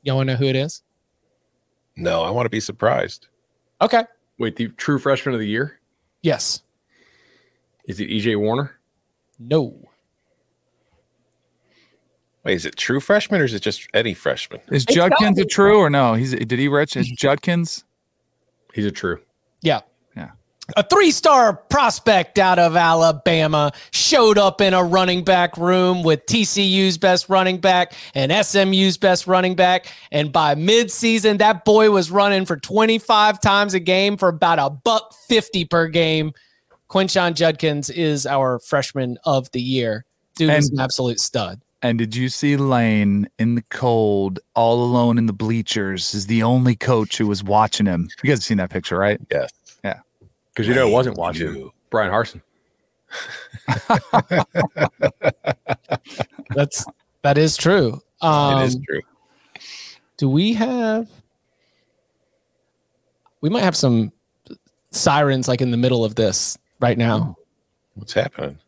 [0.04, 0.82] Y'all want to know who it is?
[1.98, 3.28] No, I want to be surprised.
[3.82, 4.04] Okay.
[4.38, 5.78] Wait, the true freshman of the year
[6.22, 6.62] Yes.
[7.84, 8.80] is it EJ Warner?
[9.40, 9.81] No.
[12.44, 14.60] Wait, is it true freshman or is it just any freshman?
[14.72, 16.16] Is It's Judkins a true or no?
[16.16, 16.98] He's did he rich?
[16.98, 17.84] Is Judkins?
[18.74, 19.20] He's a true.
[19.62, 19.82] Yeah.
[20.16, 20.32] Yeah.
[20.76, 26.26] A three star prospect out of Alabama showed up in a running back room with
[26.26, 29.86] TCU's best running back and SMU's best running back.
[30.12, 34.72] And by midseason, that boy was running for 25 times a game for about a
[34.72, 36.34] buck 50 per game.
[36.90, 40.06] Quinshon Judkins is our freshman of the year.
[40.36, 41.62] Dude is an absolute stud.
[41.84, 46.44] And did you see Lane in the cold, all alone in the bleachers, is the
[46.44, 48.08] only coach who was watching him?
[48.22, 49.20] You guys have seen that picture, right?
[49.32, 49.52] Yes.
[49.84, 50.00] Yeah.
[50.54, 51.74] Because you know it wasn't watching You.
[51.90, 52.42] Bryan Harsin.
[56.56, 56.86] That's
[57.24, 58.02] that is true.
[58.22, 59.02] Um, it is true.
[60.18, 61.10] Do we have?
[63.42, 64.12] We might have some
[64.92, 67.36] sirens like in the middle of this right now.
[67.96, 68.60] What's happening?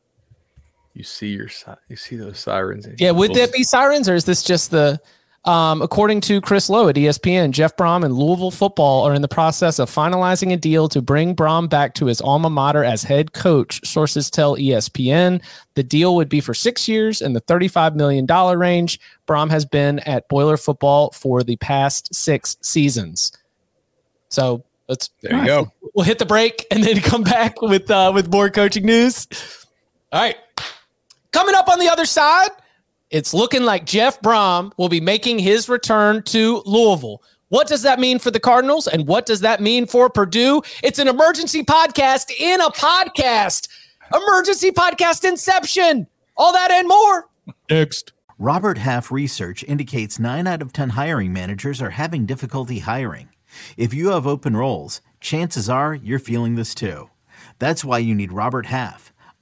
[0.94, 2.88] You see your si- you see those sirens.
[3.00, 5.00] Yeah, would that be sirens or is this just the?
[5.46, 9.28] Um, according to Chris Low at ESPN, Jeff Brohm and Louisville football are in the
[9.28, 13.34] process of finalizing a deal to bring Brohm back to his alma mater as head
[13.34, 13.86] coach.
[13.86, 18.26] Sources tell ESPN the deal would be for six years in the $35 million
[18.58, 19.02] range.
[19.28, 23.34] Brohm has been at Boiler football for the past six seasons.
[24.30, 25.72] So let's There you go.
[25.94, 29.28] we'll hit the break and then come back with uh, with more coaching news.
[30.14, 30.38] All right,
[31.34, 32.52] coming up on the other side,
[33.10, 37.22] it's looking like Jeff Brohm will be making his return to Louisville.
[37.50, 40.64] What does that mean for the Cardinals, and what does that mean for Purdue?
[40.82, 43.68] It's an emergency podcast in a podcast.
[44.14, 46.08] Emergency podcast Inception.
[46.38, 47.30] All that and more.
[47.70, 48.14] Next.
[48.40, 53.30] Robert Half research indicates 9 out of 10 hiring managers are having difficulty hiring.
[53.78, 57.12] If you have open roles, chances are you're feeling this too.
[57.60, 59.13] That's why you need Robert Half.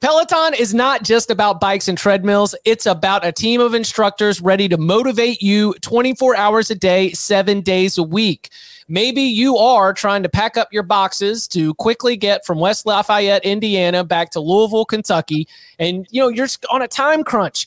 [0.00, 2.54] Peloton is not just about bikes and treadmills.
[2.66, 7.62] It's about a team of instructors ready to motivate you 24 hours a day, seven
[7.62, 8.50] days a week.
[8.88, 13.44] Maybe you are trying to pack up your boxes to quickly get from West Lafayette,
[13.44, 17.66] Indiana back to Louisville, Kentucky, and you know, you're on a time crunch.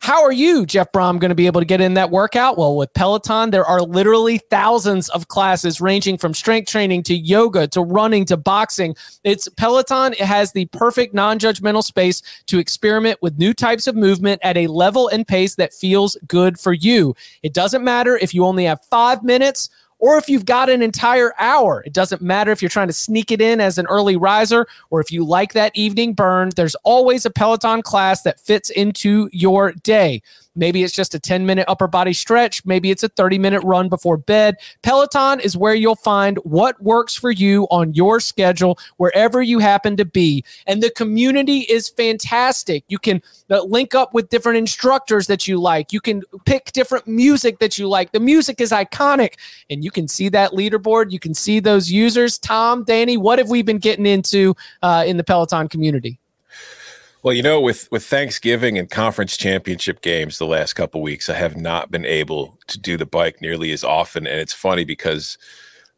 [0.00, 2.56] How are you, Jeff Brohm, going to be able to get in that workout?
[2.56, 7.66] Well, with Peloton, there are literally thousands of classes ranging from strength training to yoga
[7.68, 8.94] to running to boxing.
[9.24, 14.40] It's Peloton it has the perfect non-judgmental space to experiment with new types of movement
[14.44, 17.16] at a level and pace that feels good for you.
[17.42, 21.32] It doesn't matter if you only have 5 minutes or if you've got an entire
[21.38, 21.82] hour.
[21.86, 25.00] It doesn't matter if you're trying to sneak it in as an early riser or
[25.00, 26.50] if you like that evening burn.
[26.54, 30.22] There's always a Peloton class that fits into your day.
[30.56, 32.64] Maybe it's just a 10 minute upper body stretch.
[32.64, 34.56] Maybe it's a 30 minute run before bed.
[34.82, 39.96] Peloton is where you'll find what works for you on your schedule, wherever you happen
[39.96, 40.44] to be.
[40.66, 42.84] And the community is fantastic.
[42.88, 45.92] You can uh, link up with different instructors that you like.
[45.92, 48.12] You can pick different music that you like.
[48.12, 49.34] The music is iconic,
[49.70, 51.10] and you can see that leaderboard.
[51.12, 52.38] You can see those users.
[52.38, 56.18] Tom, Danny, what have we been getting into uh, in the Peloton community?
[57.26, 61.34] Well, you know, with with Thanksgiving and conference championship games the last couple weeks, I
[61.34, 65.36] have not been able to do the bike nearly as often, and it's funny because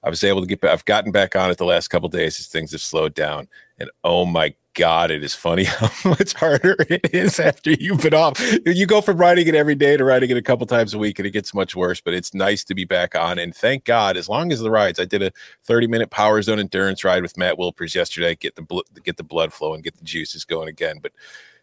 [0.03, 0.65] I was able to get.
[0.65, 3.47] I've gotten back on it the last couple days as things have slowed down,
[3.79, 8.15] and oh my God, it is funny how much harder it is after you've been
[8.15, 8.41] off.
[8.65, 11.19] You go from riding it every day to riding it a couple times a week,
[11.19, 12.01] and it gets much worse.
[12.01, 13.41] But it's nice to be back on.
[13.41, 15.33] And thank God, as long as the rides, I did a
[15.65, 18.37] 30 minute Power Zone endurance ride with Matt Wilpers yesterday.
[18.37, 21.01] Get the bl- get the blood flow and get the juices going again.
[21.03, 21.11] But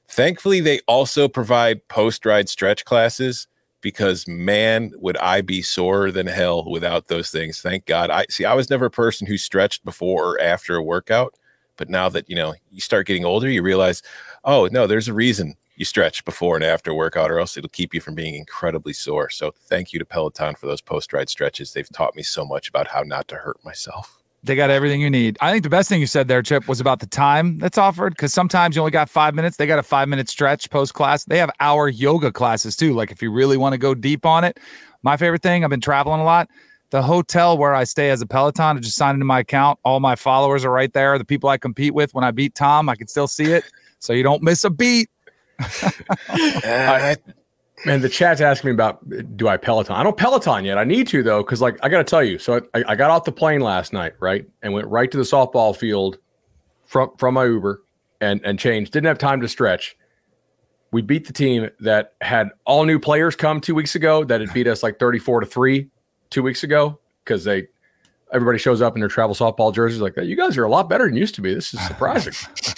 [0.10, 3.48] thankfully, they also provide post ride stretch classes
[3.80, 7.62] because man, would I be sorer than hell without those things.
[7.62, 8.10] Thank God.
[8.10, 8.44] I see.
[8.44, 11.34] I was never a person who stretched before or after a workout
[11.78, 14.02] but now that you know you start getting older, you realize,
[14.44, 17.94] oh no, there's a reason you stretch before and after workout, or else it'll keep
[17.94, 19.30] you from being incredibly sore.
[19.30, 21.74] So thank you to Peloton for those post ride stretches.
[21.74, 24.22] They've taught me so much about how not to hurt myself.
[24.44, 25.38] They got everything you need.
[25.42, 28.12] I think the best thing you said there, Chip, was about the time that's offered
[28.12, 29.58] because sometimes you only got five minutes.
[29.58, 31.26] They got a five minute stretch post class.
[31.26, 32.94] They have hour yoga classes too.
[32.94, 34.60] Like if you really want to go deep on it.
[35.02, 36.50] My favorite thing, I've been traveling a lot
[36.96, 39.78] the hotel where I stay as a Peloton, I just signed into my account.
[39.84, 41.18] All my followers are right there.
[41.18, 43.66] The people I compete with when I beat Tom, I can still see it.
[44.00, 45.10] So you don't miss a beat.
[45.60, 47.16] uh,
[47.86, 49.94] and the chat's asking me about do I Peloton?
[49.94, 50.78] I don't Peloton yet.
[50.78, 52.40] I need to though, because like I got to tell you.
[52.40, 55.24] So I, I got off the plane last night, right, and went right to the
[55.24, 56.18] softball field
[56.86, 57.84] from from my Uber
[58.22, 58.94] and and changed.
[58.94, 59.98] Didn't have time to stretch.
[60.92, 64.54] We beat the team that had all new players come two weeks ago that had
[64.54, 65.90] beat us like thirty four to three
[66.36, 67.66] two weeks ago because they
[68.34, 70.26] everybody shows up in their travel softball jerseys like that.
[70.26, 71.54] You guys are a lot better than used to be.
[71.56, 72.34] This is surprising.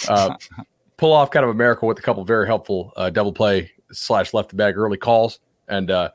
[0.08, 0.36] uh,
[0.96, 4.32] pull off kind of a miracle with a couple very helpful uh, double play slash
[4.32, 6.08] left the bag early calls, and uh,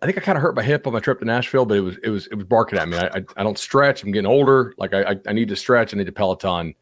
[0.00, 1.82] I think I kind of hurt my hip on my trip to Nashville, but it
[1.82, 2.96] was it was it was barking at me.
[2.96, 4.02] I I, I don't stretch.
[4.02, 4.72] I'm getting older.
[4.78, 5.92] Like I, I I need to stretch.
[5.92, 6.74] I need to Peloton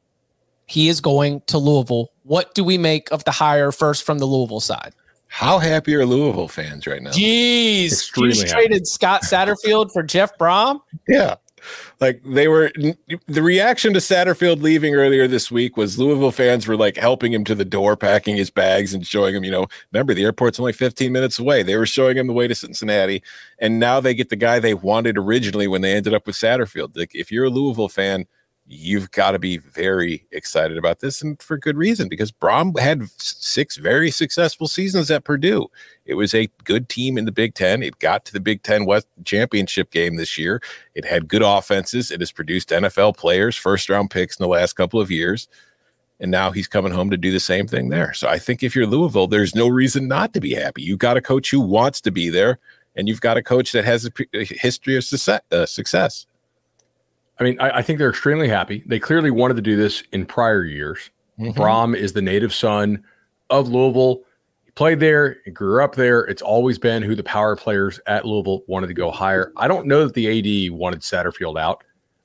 [0.66, 2.10] he is going to Louisville.
[2.24, 4.94] What do we make of the hire first from the Louisville side?
[5.32, 7.10] How happy are Louisville fans right now?
[7.10, 10.80] Jeez, Extremely traded Scott Satterfield for Jeff Brohm.
[11.08, 11.36] Yeah,
[12.00, 12.72] Like they were
[13.26, 17.44] the reaction to Satterfield leaving earlier this week was Louisville fans were like helping him
[17.44, 20.72] to the door, packing his bags and showing him, you know, remember the airport's only
[20.72, 21.62] 15 minutes away.
[21.62, 23.22] They were showing him the way to Cincinnati.
[23.58, 26.96] And now they get the guy they wanted originally when they ended up with Satterfield.
[26.96, 28.26] Like if you're a Louisville fan,
[28.72, 33.02] you've got to be very excited about this and for good reason because Brohm had
[33.18, 35.68] six very successful seasons at Purdue.
[36.06, 37.82] It was a good team in the Big Ten.
[37.82, 40.62] It got to the Big Ten West championship game this year.
[40.94, 42.10] It had good offenses.
[42.10, 45.48] It has produced NFL players, first round picks in the last couple of years.
[46.18, 48.14] And now he's coming home to do the same thing there.
[48.14, 50.82] So I think if you're Louisville, there's no reason not to be happy.
[50.82, 52.58] You've got a coach who wants to be there,
[52.94, 55.04] and you've got a coach that has a, history of
[55.50, 56.26] uh, success.
[57.42, 58.84] I mean, I, I, think they're extremely happy.
[58.86, 61.10] They clearly wanted to do this in prior years.
[61.38, 63.02] mm hmm Brohm is the native son
[63.50, 64.22] of Louisville.
[64.64, 66.20] He played there, he grew up there.
[66.20, 69.52] It's always been who the power players at Louisville wanted to go higher.
[69.56, 71.82] I don't know that the AD wanted Satterfield out,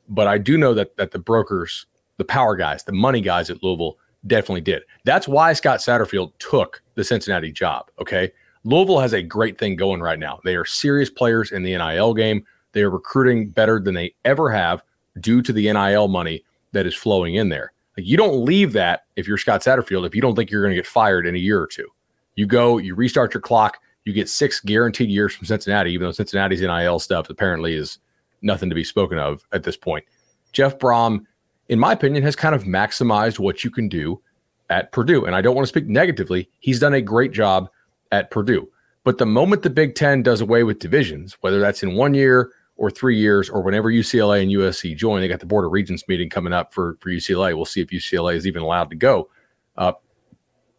[0.07, 1.87] but I do know that that the brokers,
[2.17, 3.97] the power guys, the money guys at Louisville
[4.27, 4.83] definitely did.
[5.03, 7.89] That's why Scott Satterfield took the Cincinnati job.
[7.99, 8.31] Okay.
[8.63, 10.39] Louisville has a great thing going right now.
[10.43, 12.45] They are serious players in the NIL game.
[12.73, 14.83] They are recruiting better than they ever have
[15.21, 17.73] due to the NIL money that is flowing in there.
[17.97, 20.75] Like you don't leave that if you're Scott Satterfield if you don't think you're going
[20.75, 21.87] to get fired in a year or two.
[22.35, 26.11] You go, you restart your clock, you get six guaranteed years from Cincinnati, even though
[26.11, 27.97] Cincinnati's NIL stuff apparently is
[28.41, 30.05] nothing to be spoken of at this point.
[30.53, 31.25] Jeff Brohm,
[31.69, 34.21] in my opinion, has kind of maximized what you can do
[34.69, 35.25] at Purdue.
[35.25, 36.49] And I don't want to speak negatively.
[36.59, 37.69] He's done a great job
[38.11, 38.69] at Purdue.
[39.03, 42.51] But the moment the Big Ten does away with divisions, whether that's in one year
[42.77, 45.19] or three years or whenever UCLA and USC join.
[45.19, 47.55] They got the Board of Regents meeting coming up for, for UCLA.
[47.55, 49.29] We'll see if UCLA is even allowed to go.
[49.75, 49.93] Uh,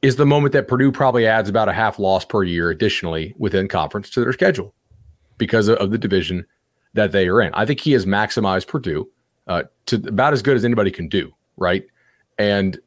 [0.00, 3.66] is the moment that Purdue probably adds about a half loss per year additionally within
[3.66, 4.74] conference to their schedule
[5.38, 6.46] because of, of the division
[6.94, 7.52] that they are in.
[7.54, 9.10] I think he has maximized Purdue
[9.48, 11.84] uh, to about as good as anybody can do, right?
[12.38, 12.78] And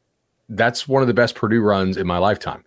[0.48, 2.64] that's one of the best Purdue runs in my lifetime.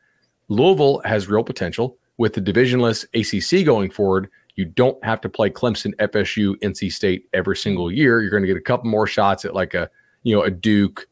[0.47, 5.49] Louisville has real potential with the divisionless ACC going forward you don't have to play
[5.49, 8.21] Clemson, FSU, NC State every single year.
[8.21, 9.89] You're going to get a couple more shots at like a,
[10.23, 11.07] you know, a Duke,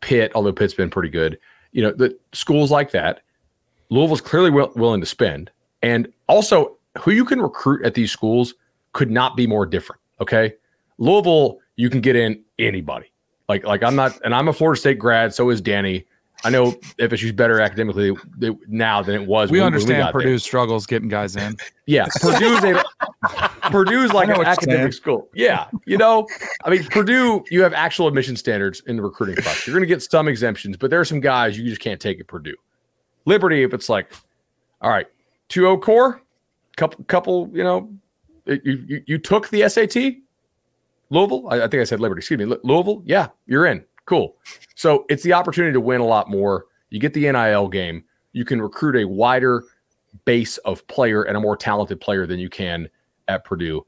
[0.00, 1.38] Pitt, although Pitt's been pretty good.
[1.72, 3.22] You know, the schools like that.
[3.90, 5.50] Louisville's clearly will, willing to spend.
[5.82, 8.54] And also, who you can recruit at these schools
[8.92, 10.00] could not be more different.
[10.20, 10.54] Okay.
[10.98, 13.12] Louisville, you can get in anybody.
[13.48, 15.34] Like, like I'm not, and I'm a Florida State grad.
[15.34, 16.06] So is Danny.
[16.44, 18.16] I know FSU's better academically
[18.66, 19.50] now than it was.
[19.50, 20.46] We when, understand when we Purdue's there.
[20.46, 21.56] struggles getting guys in.
[21.86, 22.82] Yeah, Purdue's a,
[23.70, 25.28] Purdue's like an academic school.
[25.34, 26.26] Yeah, you know,
[26.64, 29.66] I mean, Purdue, you have actual admission standards in the recruiting process.
[29.66, 32.20] You're going to get some exemptions, but there are some guys you just can't take
[32.20, 32.56] at Purdue.
[33.26, 34.10] Liberty, if it's like,
[34.80, 35.06] all right,
[35.48, 36.22] two O core,
[36.76, 37.92] couple, couple, you know,
[38.46, 40.14] you, you you took the SAT.
[41.10, 42.20] Louisville, I, I think I said Liberty.
[42.20, 43.02] Excuse me, Louisville.
[43.04, 43.84] Yeah, you're in.
[44.06, 44.36] Cool.
[44.74, 46.66] So it's the opportunity to win a lot more.
[46.90, 48.04] You get the NIL game.
[48.32, 49.64] You can recruit a wider
[50.24, 52.88] base of player and a more talented player than you can
[53.28, 53.86] at Purdue.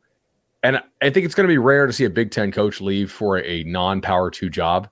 [0.62, 3.10] And I think it's going to be rare to see a Big Ten coach leave
[3.10, 4.88] for a non power two job.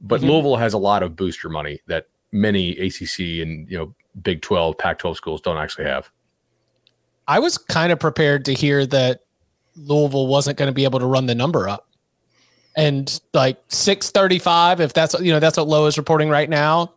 [0.00, 0.30] But mm-hmm.
[0.30, 4.76] Louisville has a lot of booster money that many ACC and you know Big 12,
[4.76, 6.10] Pac 12 schools don't actually have.
[7.26, 9.20] I was kind of prepared to hear that
[9.76, 11.83] Louisville wasn't going to be able to run the number up
[12.76, 16.92] and like 635 if that's you know that's what low is reporting right now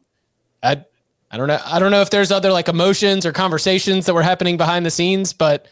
[0.63, 0.84] i
[1.30, 4.23] i don't know i don't know if there's other like emotions or conversations that were
[4.23, 5.67] happening behind the scenes but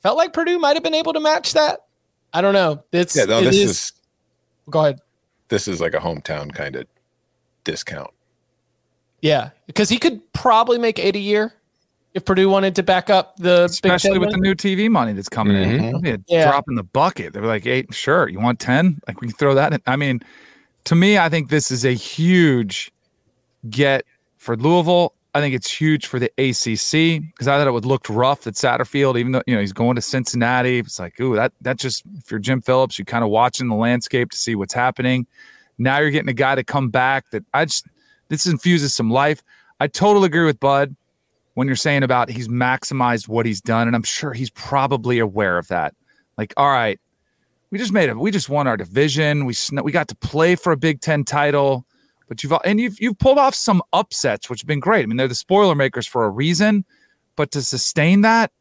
[0.00, 1.80] felt like purdue might have been able to match that.
[2.32, 2.84] I don't know.
[2.92, 3.92] It's yeah no, this is, is
[4.70, 5.00] go ahead.
[5.48, 6.86] this is like a hometown kind of
[7.64, 8.10] discount.
[9.20, 11.52] Yeah because he could probably make eight a year
[12.14, 15.56] if Purdue wanted to back up the especially with the new TV money that's coming
[15.56, 15.96] mm-hmm.
[15.96, 16.50] in, be a yeah.
[16.50, 17.32] drop in the bucket.
[17.32, 19.00] They were like, "Eight, sure, you want ten?
[19.06, 19.80] Like we can throw that." in.
[19.86, 20.20] I mean,
[20.84, 22.90] to me, I think this is a huge
[23.68, 24.04] get
[24.38, 25.14] for Louisville.
[25.34, 28.54] I think it's huge for the ACC because I thought it would look rough at
[28.54, 30.78] Satterfield, even though you know he's going to Cincinnati.
[30.78, 33.74] It's like, ooh, that that just if you're Jim Phillips, you're kind of watching the
[33.74, 35.26] landscape to see what's happening.
[35.76, 37.86] Now you're getting a guy to come back that I just
[38.28, 39.42] this infuses some life.
[39.78, 40.96] I totally agree with Bud
[41.58, 45.58] when you're saying about he's maximized what he's done, and I'm sure he's probably aware
[45.58, 45.92] of that.
[46.36, 47.00] Like, all right,
[47.70, 48.16] we just made it.
[48.16, 49.44] We just won our division.
[49.44, 51.84] We we got to play for a Big Ten title,
[52.28, 55.02] but you've and you've you've pulled off some upsets, which have been great.
[55.02, 56.84] I mean, they're the spoiler makers for a reason,
[57.34, 58.52] but to sustain that,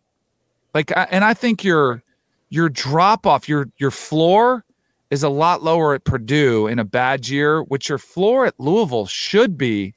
[0.74, 2.02] like, and I think your
[2.50, 4.66] your drop off, your your floor
[5.12, 9.06] is a lot lower at Purdue in a bad year, which your floor at Louisville
[9.06, 9.94] should be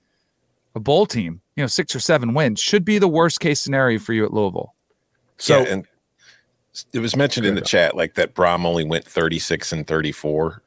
[0.74, 3.99] a bowl team you know, six or seven wins should be the worst case scenario
[3.99, 4.75] for you at Louisville.
[5.37, 5.87] So, yeah, and
[6.95, 10.63] It was mentioned in the chat like that Brohm only went 36 and 34.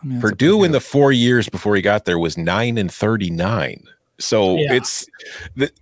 [0.00, 2.92] I mean, Purdue big in the four years before he got there was nine and
[2.92, 3.82] 39.
[4.20, 4.74] So Yeah.
[4.74, 5.08] it's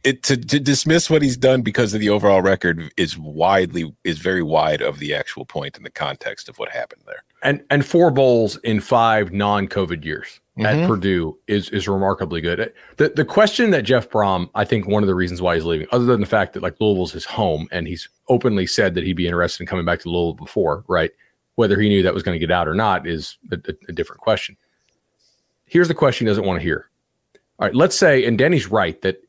[0.05, 4.19] it to, to dismiss what he's done because of the overall record is widely is
[4.21, 7.25] very wide of the actual point in the context of what happened there.
[7.43, 10.87] And and four bowls in five non-COVID years at Mhm.
[10.87, 12.72] Purdue is is remarkably good.
[12.97, 15.87] The the question that Jeff Brohm, I think one of the reasons why he's leaving,
[15.93, 19.12] other than the fact that like Louisville's his home and he's openly said that he'd
[19.16, 21.11] be interested in coming back to Louisville before, right?
[21.57, 23.93] Whether he knew that was going to get out or not is a, a, a
[23.93, 24.57] different question.
[25.66, 26.89] Here's the question he doesn't want to hear.
[27.59, 29.22] All right, let's say, and Danny's right that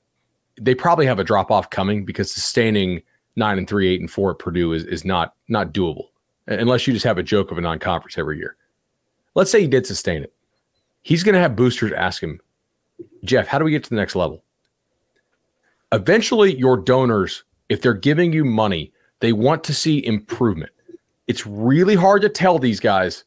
[0.59, 3.01] they probably have a drop off coming because sustaining
[3.35, 6.05] nine and three, eight and four at Purdue is is not not doable
[6.47, 8.55] unless you just have a joke of a non-conference every year.
[9.35, 10.33] Let's say he did sustain it.
[11.01, 12.39] He's going to have boosters ask him,
[13.23, 14.43] Jeff, how do we get to the next level?
[15.91, 20.71] Eventually, your donors, if they're giving you money, they want to see improvement.
[21.27, 23.23] It's really hard to tell these guys,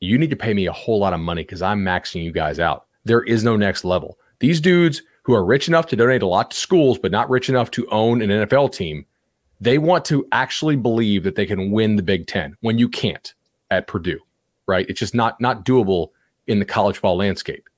[0.00, 2.58] you need to pay me a whole lot of money because I'm maxing you guys
[2.58, 2.86] out.
[3.04, 4.18] There is no next level.
[4.40, 7.48] These dudes who are rich enough to donate a lot to schools, but not rich
[7.48, 9.06] enough to own an NFL team,
[9.62, 13.32] they want to actually believe that they can win the Big Ten when you can't
[13.70, 14.18] at Purdue,
[14.66, 14.84] right?
[14.88, 16.08] It's just not not doable
[16.48, 17.68] in the college ball landscape.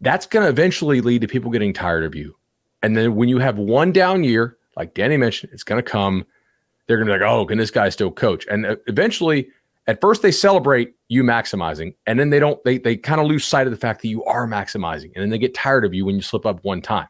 [0.00, 2.34] That's going to eventually lead to people getting tired of you.
[2.82, 6.24] And then when you have one down year, like Danny mentioned, it's going to come.
[6.86, 8.46] They're going to be like, oh, can this guy still coach?
[8.50, 9.48] And uh, eventually,
[9.86, 12.62] at first, they celebrate you maximizing, and then they don't.
[12.64, 15.28] They they kind of lose sight of the fact that you are maximizing, and then
[15.28, 17.08] they get tired of you when you slip up one time.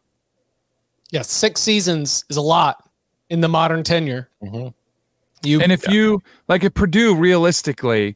[1.12, 2.89] Yeah, six seasons is a lot
[3.33, 4.28] in the modern tenure.
[4.43, 4.68] Mm-hmm.
[5.45, 8.14] You And if you like at Purdue, realistically,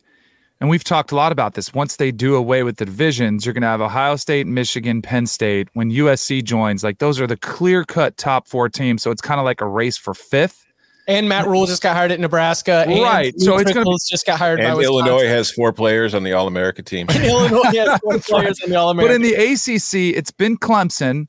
[0.60, 3.52] and we've talked a lot about this, once they do away with the divisions, you're
[3.52, 5.68] going to have Ohio State, Michigan, Penn State.
[5.74, 9.02] When USC joins, like those are the clear cut top four teams.
[9.02, 10.64] So it's kind of like a race for fifth.
[11.08, 12.84] and Matt Rhule just got hired at Nebraska.
[12.86, 15.06] and Right, so Lou it's gonna be- just got hired And Wisconsin.
[15.06, 17.06] Illinois has four players on the All America team.
[17.10, 19.12] And Illinois has four players in the All America.
[19.12, 21.26] But in the ACC, it's been Clemson,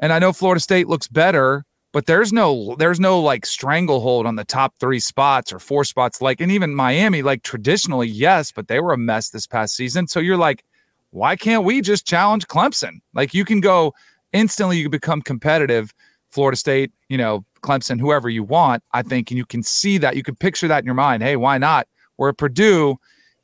[0.00, 1.64] and I know Florida State looks better,
[1.94, 6.20] but there's no there's no like stranglehold on the top three spots or four spots.
[6.20, 10.06] Like, and even Miami, like traditionally, yes, but they were a mess this past season.
[10.06, 10.64] So you're like,
[11.10, 13.00] why can't we just challenge Clemson?
[13.14, 13.94] Like, you can go
[14.34, 15.94] instantly, you can become competitive.
[16.28, 20.16] Florida State, you know, Clemson, whoever you want, I think, and you can see that.
[20.16, 21.22] You can picture that in your mind.
[21.22, 21.86] Hey, why not?
[22.16, 22.96] we're at Purdue,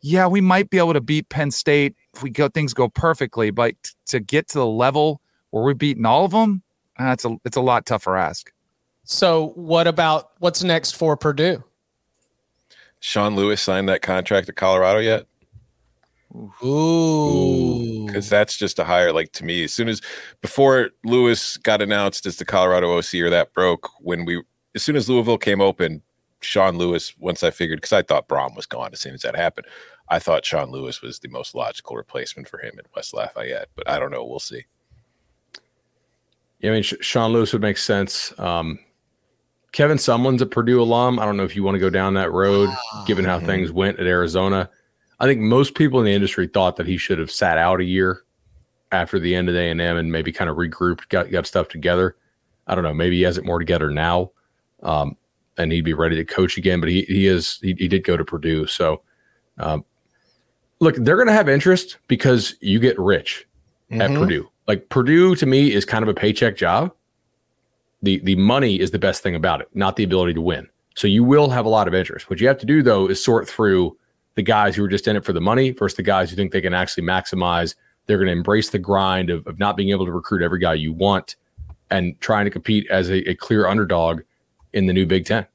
[0.03, 3.51] yeah, we might be able to beat Penn State if we go things go perfectly,
[3.51, 3.75] but
[4.07, 5.21] to get to the level
[5.51, 6.63] where we're beating all of them,
[7.07, 8.53] that's a it's a lot tougher ask.
[9.05, 11.63] so what about what's next for Purdue?
[13.01, 15.27] Sean Lewis signed that contract at Colorado yet?
[16.63, 19.13] Ooh, Because that's just a hire.
[19.13, 20.01] Like to me, as soon as
[20.43, 24.43] before Lewis got announced as the Colorado OC or that broke, when we
[24.75, 26.03] as soon as Louisville came open,
[26.41, 27.15] Sean Lewis.
[27.19, 29.67] Once I figured, because I thought Brohm was gone as soon as that happened,
[30.09, 33.69] I thought Sean Lewis was the most logical replacement for him at West Lafayette.
[33.75, 34.25] But I don't know.
[34.25, 34.65] We'll see.
[36.61, 38.39] Yeah, I mean, Sean Lewis would make sense.
[38.39, 38.79] Um,
[39.73, 41.19] Kevin Sumlin's a Purdue alum.
[41.19, 42.69] I don't know if you want to go down that road,
[43.07, 44.69] given how things went at Arizona.
[45.21, 47.85] I think most people in the industry thought that he should have sat out a
[47.85, 48.23] year
[48.93, 51.69] after the end of A and M and maybe kind of regrouped, got got stuff
[51.69, 52.17] together.
[52.67, 52.95] I don't know.
[52.95, 54.33] Maybe he has it more together now,
[54.83, 55.17] um,
[55.57, 56.81] and he'd be ready to coach again.
[56.81, 59.03] But he he is he, he did go to Purdue, so
[59.59, 59.85] um,
[60.81, 63.47] look, they're going to have interest because you get rich
[63.93, 64.19] at Mhm.
[64.19, 64.51] Purdue.
[64.71, 66.93] Like Purdue to me is kind of a paycheck job.
[68.03, 70.69] The the money is the best thing about it, not the ability to win.
[70.95, 72.31] So you will have a lot of interest.
[72.31, 73.99] What you have to do though is sort through
[74.37, 76.53] the guys who are just in it for the money versus the guys who think
[76.53, 77.75] they can actually maximize.
[78.07, 80.75] They're going to embrace the grind of, of not being able to recruit every guy
[80.75, 81.35] you want
[81.91, 84.21] and trying to compete as a, a clear underdog
[84.73, 85.49] in the new Big Ten.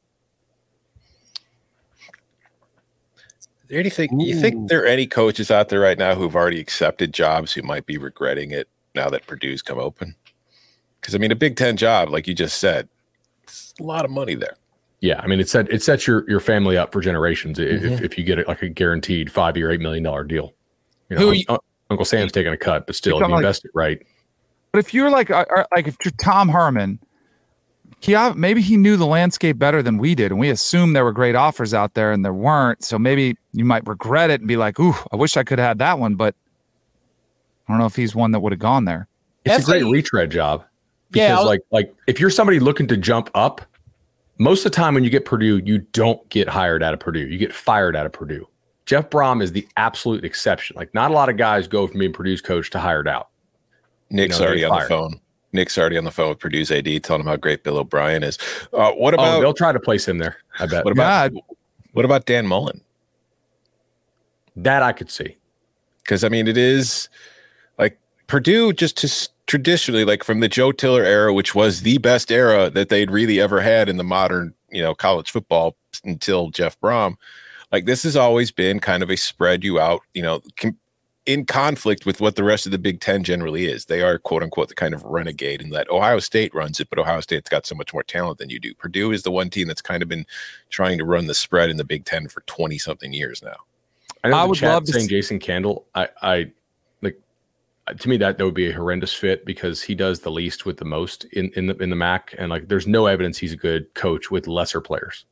[3.72, 7.54] anything you think there are any coaches out there right now who've already accepted jobs
[7.54, 10.16] who might be regretting it now that Purdue's come open?
[11.02, 12.88] Because I mean, a Big Ten job, like you just said,
[13.44, 14.56] it's a lot of money there.
[15.02, 17.94] Yeah, I mean it set it sets your your family up for generations if, Mm-hmm.
[17.94, 20.54] if, if you get it like a guaranteed five year, eight million dollar deal.
[21.10, 21.60] You know, are you- Un-
[21.92, 24.02] Uncle Sam's taking a cut, but still, if Become you like- invest it right,
[24.72, 26.98] But if you're like like if you're Tom Herman,
[28.00, 31.12] he maybe he knew the landscape better than we did, and we assumed there were
[31.14, 32.84] great offers out there, and there weren't.
[32.84, 35.68] So maybe you might regret it and be like, "Ooh, I wish I could have
[35.68, 36.36] had that one," but
[37.68, 39.08] I don't know if he's one that would have gone there.
[39.46, 40.64] it's a great FAU retread job.
[41.12, 43.62] Because I'll- like like if you're somebody looking to jump up,
[44.38, 47.26] most of the time when you get Purdue, you don't get hired out of Purdue.
[47.28, 48.48] You get fired out of Purdue.
[48.86, 50.76] Jeff Brohm is the absolute exception.
[50.76, 53.30] Like not a lot of guys go from being Purdue's coach to hired out.
[54.12, 55.20] Nick's know, already they on the phone.
[55.54, 58.38] Nick's already on the phone with Purdue's AD, telling him how great Bill O'Brien is.
[58.74, 60.36] Uh, what Oh, about they'll try to place him there.
[60.60, 61.32] I bet what about
[61.94, 62.82] what about Dan Mullen?
[64.58, 65.38] that I could see.
[66.04, 67.20] because I mean it is like
[68.28, 72.70] Purdue just to traditionally like from the Joe Tiller era, which was the best era
[72.72, 77.16] that they'd really ever had in the modern you know college football until Jeff Brohm.
[77.72, 80.78] Like this has always been kind of a spread you out, you know, com-
[81.26, 83.86] in conflict with what the rest of the Big Ten generally is.
[83.86, 87.00] They are quote unquote the kind of renegade in that Ohio State runs it, but
[87.00, 88.74] Ohio State's got so much more talent than you do.
[88.76, 90.26] Purdue is the one team that's kind of been
[90.70, 93.58] trying to run the spread in the Big Ten for twenty something years now.
[94.24, 95.86] I, know I would chat love to saying see- Jason Candle.
[95.96, 96.52] I, I like
[97.88, 100.66] Uh, to me that that would be a horrendous fit because he does the least
[100.66, 103.54] with the most in in the in the MAC, and like there's no evidence he's
[103.54, 105.26] a good coach with lesser players.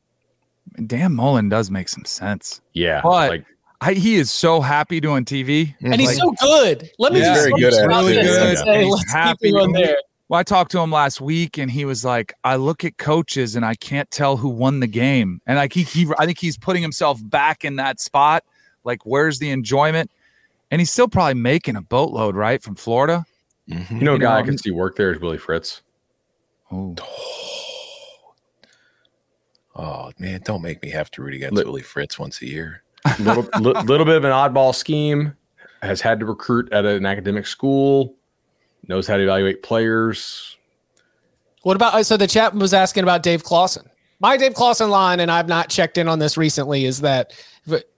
[0.86, 2.60] Dan Mullen does make some sense.
[2.72, 3.44] Yeah, But- like
[3.80, 5.74] I, he is so happy doing TV.
[5.82, 6.90] And he's so good.
[6.98, 7.34] Let me Yeah.
[7.34, 8.08] just Very good at it, stop too.
[8.08, 8.64] this and Yeah.
[8.64, 9.96] say, He's let's happy keep on there.
[10.28, 13.56] Well, I talked to him last week, and he was like, "I look at coaches,
[13.56, 16.56] and I can't tell who won the game." And like he, he, I think he's
[16.56, 18.42] putting himself back in that spot.
[18.84, 20.10] Like, where's the enjoyment?
[20.70, 23.24] And he's still probably making a boatload, right, from Florida.
[23.70, 23.96] Mm-hmm.
[23.98, 25.82] you know, a You guy I can see work there is Willie Fritz.
[26.72, 26.94] Oh,
[29.76, 32.82] Oh man, don't make me have to root against Look- Willie Fritz once a year.
[33.18, 35.34] Little li- little bit of an oddball scheme.
[35.82, 38.14] Has had to recruit at an academic school.
[38.88, 40.56] Knows how to evaluate players.
[41.62, 43.90] What about so the chat was asking about Dave Clawson.
[44.20, 47.32] My Dave Clawson line, and I've not checked in on this recently, is that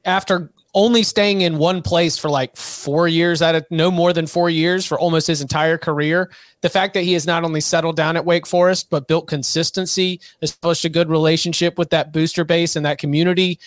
[0.04, 4.26] after only staying in one place for like four years at a no more than
[4.26, 7.96] four years for almost his entire career, the fact that he has not only settled
[7.96, 12.76] down at Wake Forest but built consistency, established a good relationship with that booster base
[12.76, 13.58] and that community,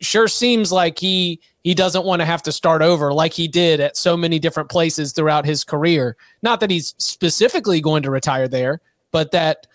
[0.00, 3.78] sure seems like he he doesn't want to have to start over like he did
[3.78, 6.16] at so many different places throughout his career.
[6.40, 8.80] Not that he's specifically going to retire there,
[9.12, 9.66] but that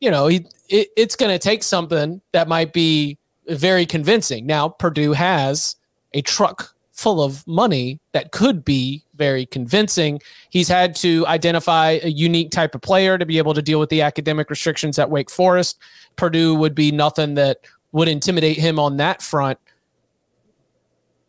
[0.00, 4.46] you know he it, it's going to take something that might be very convincing.
[4.46, 5.76] Now Purdue has
[6.14, 10.20] a truck full of money that could be very convincing.
[10.50, 13.88] He's had to identify a unique type of player to be able to deal with
[13.88, 15.78] the academic restrictions at Wake Forest.
[16.16, 17.58] Purdue would be nothing that
[17.92, 19.58] would intimidate him on that front.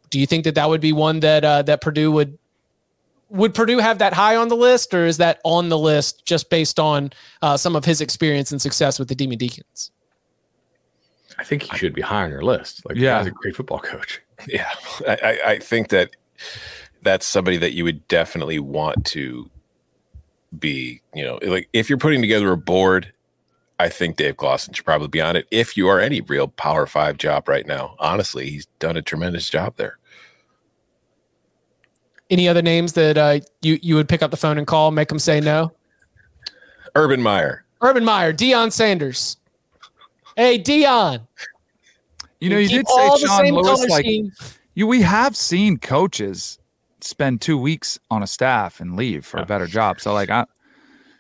[0.09, 2.37] Do you think that that would be one that uh, that Purdue would
[3.29, 6.49] would Purdue have that high on the list, or is that on the list just
[6.49, 9.91] based on uh, some of his experience and success with the Demon Deacons?
[11.39, 12.85] I think he should be high on your list.
[12.85, 13.11] Like, Yeah.
[13.11, 14.21] yeah, he's a great football coach.
[14.47, 14.71] Yeah,
[15.07, 16.11] I, I, think that
[17.01, 19.49] that's somebody that you would definitely want to
[20.57, 21.01] be.
[21.13, 23.11] You know, like if you're putting together a board,
[23.79, 25.47] I think Dave Clawson should probably be on it.
[25.51, 29.49] If you are any real Power Five job right now, honestly, he's done a tremendous
[29.49, 29.97] job there.
[32.29, 35.09] Any other names that uh, you you would pick up the phone and call, make
[35.09, 35.71] them say no?
[36.95, 37.65] Urban Meyer.
[37.81, 39.37] Urban Meyer, Deion Sanders.
[40.35, 41.27] Hey, Deion.
[42.41, 43.87] You know, you did say all Sean Lewis.
[43.87, 44.31] Like scheme.
[44.73, 46.59] you, we have seen coaches
[46.99, 50.01] spend two weeks on a staff and leave for a oh, better job.
[50.01, 50.45] So, like, I,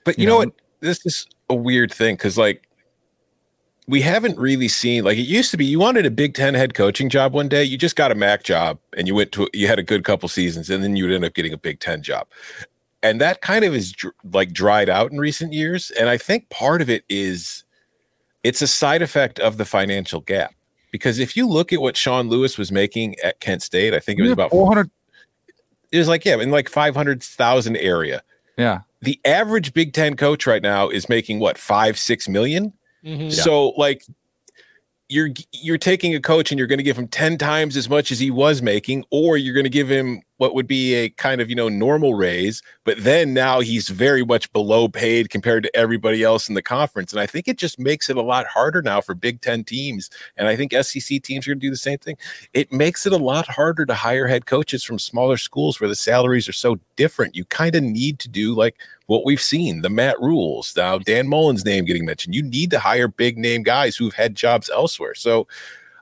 [0.03, 0.53] But you You know know, what?
[0.79, 2.67] This is a weird thing because, like,
[3.87, 5.65] we haven't really seen like it used to be.
[5.65, 8.43] You wanted a Big Ten head coaching job one day, you just got a MAC
[8.43, 11.13] job, and you went to you had a good couple seasons, and then you would
[11.13, 12.27] end up getting a Big Ten job,
[13.03, 15.91] and that kind of is dr- like dried out in recent years.
[15.91, 17.63] And I think part of it is
[18.43, 20.55] it's a side effect of the financial gap
[20.91, 24.19] because if you look at what Sean Lewis was making at Kent State, I think
[24.19, 24.91] it was about four hundred.
[25.91, 28.21] it was like yeah, in like five hundred thousand area
[28.57, 32.73] Yeah, the average Big Ten coach right now is making what five, six million.
[33.03, 33.31] Mhm.
[33.31, 34.03] So like
[35.09, 38.13] you're you're taking a coach and you're going to give him 10 times as much
[38.13, 41.39] as he was making or you're going to give him what would be a kind
[41.39, 45.75] of you know normal raise but then now he's very much below paid compared to
[45.75, 47.13] everybody else in the conference.
[47.13, 50.09] And i think it just makes it a lot harder now for big 10 teams
[50.37, 52.17] and i think sec teams are going to do the same thing.
[52.53, 55.95] It makes it a lot harder to hire head coaches from smaller schools where the
[55.95, 57.35] salaries are so different.
[57.35, 61.27] You kind of need to do like what we've seen the Matt Rhules now Dan
[61.27, 62.33] Mullen's name getting mentioned.
[62.33, 65.13] You need to hire big name guys who've had jobs elsewhere.
[65.13, 65.47] So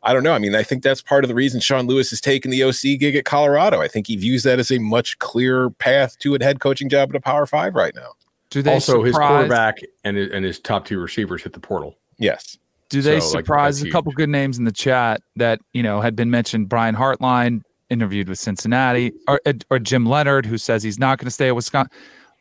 [0.04, 0.34] I don't know.
[0.34, 3.00] I mean, I think that's part of the reason Sean Lewis has taken the OC
[3.00, 3.82] gig at Colorado.
[3.82, 7.10] I think he views that as a much clearer path to a head coaching job
[7.10, 8.14] at a Power Five right now.
[8.50, 11.96] do they Also, his quarterback and his, and his top two receivers hit the portal.
[12.18, 12.58] Yes.
[12.90, 16.02] Do they So, surprise that's a couple good names in the chat that you know
[16.02, 16.70] had been mentioned?
[16.70, 19.40] Brian Hartline interviewed with Cincinnati, or
[19.70, 21.92] or Jim Leonhard, who says he's not going to stay at Wisconsin.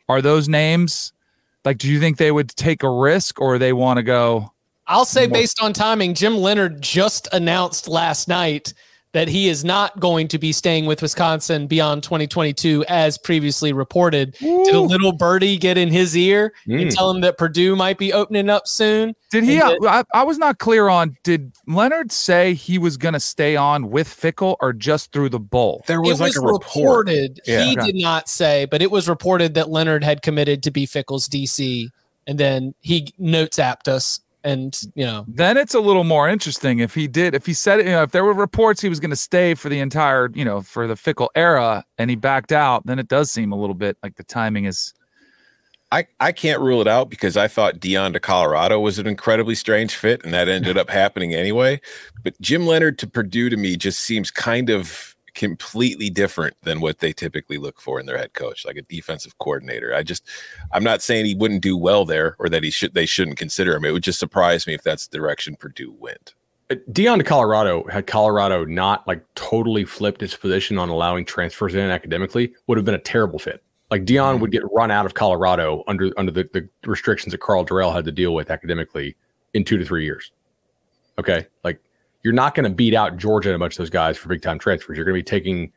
[0.07, 1.13] Are those names
[1.65, 1.77] like?
[1.77, 4.51] Do you think they would take a risk, or they want to go?
[4.89, 8.73] I'll say More- based on timing, Jim Leonhard just announced last night
[9.11, 14.33] that he is not going to be staying with Wisconsin beyond 2022, as previously reported.
[14.39, 16.95] Did a little birdie get in his ear and Mm.
[16.95, 19.15] tell him that Purdue might be opening up soon?
[19.31, 19.59] Did he?
[19.59, 21.15] And I, I was not clear on.
[21.23, 25.39] Did Leonhard say he was going to stay on with Fickell or just through the
[25.39, 25.83] bowl?
[25.87, 27.07] There it was like was a report.
[27.07, 27.39] reported.
[27.47, 27.63] Yeah.
[27.63, 27.87] He Okay.
[27.87, 31.89] did not say, but it was reported that Leonhard had committed to be Fickell's DC,
[32.27, 36.79] and then he notes apped us, and you know, Then it's a little more interesting
[36.79, 37.35] if he did.
[37.35, 39.69] If he said, you know, if there were reports he was going to stay for
[39.69, 43.31] the entire, you know, for the Fickell era, and he backed out, then it does
[43.31, 44.93] seem a little bit like the timing is.
[45.91, 49.55] I, I can't rule it out because I thought Deion to Colorado was an incredibly
[49.55, 51.81] strange fit, and that ended up happening anyway.
[52.23, 56.99] But Jim Leonhard to Purdue to me just seems kind of completely different than what
[56.99, 59.93] they typically look for in their head coach, like a defensive coordinator.
[59.93, 60.27] I just
[60.71, 63.75] I'm not saying he wouldn't do well there or that he should they shouldn't consider
[63.75, 63.85] him.
[63.85, 66.35] It would just surprise me if that's the direction Purdue went.
[66.69, 71.73] Uh, Deion to Colorado had Colorado not like totally flipped its position on allowing transfers
[71.73, 73.63] in academically would have been a terrible fit.
[73.89, 77.65] Like Deion would get run out of Colorado under under the, the restrictions that Karl
[77.65, 79.15] Dorrell had to deal with academically
[79.53, 80.31] in two to three years.
[81.17, 81.81] Okay, like
[82.23, 84.41] you're not going to beat out Georgia and a bunch of those guys for big
[84.41, 84.97] time transfers.
[84.97, 85.71] You're going to be taking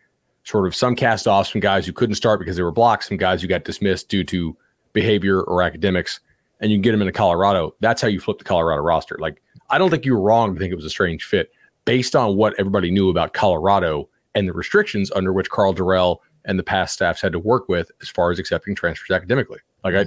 [0.45, 3.17] sort of some cast offs, some guys who couldn't start because they were blocked, some
[3.17, 4.57] guys who got dismissed due to
[4.93, 6.21] behavior or academics,
[6.61, 7.75] and you can get them into Colorado.
[7.81, 9.17] That's how you flip the Colorado roster.
[9.21, 11.53] Like I don't think you were wrong to think it was a strange fit
[11.85, 16.59] based on what everybody knew about Colorado and the restrictions under which Karl Dorrell and
[16.59, 19.61] the past staffs had to work with as far as accepting transfers academically.
[19.85, 20.07] Like I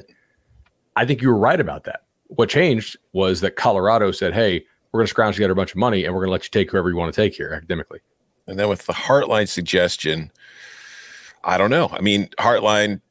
[0.98, 2.02] I think you were right about that.
[2.28, 4.66] What changed was that Colorado said, "Hey,
[4.96, 6.50] we're going to scrounge together a bunch of money and we're going to let you
[6.52, 8.00] take whoever you want to take here academically."
[8.48, 10.32] And then with the Hartline suggestion,
[11.44, 11.90] I don't know.
[11.92, 13.02] I mean, Hartline,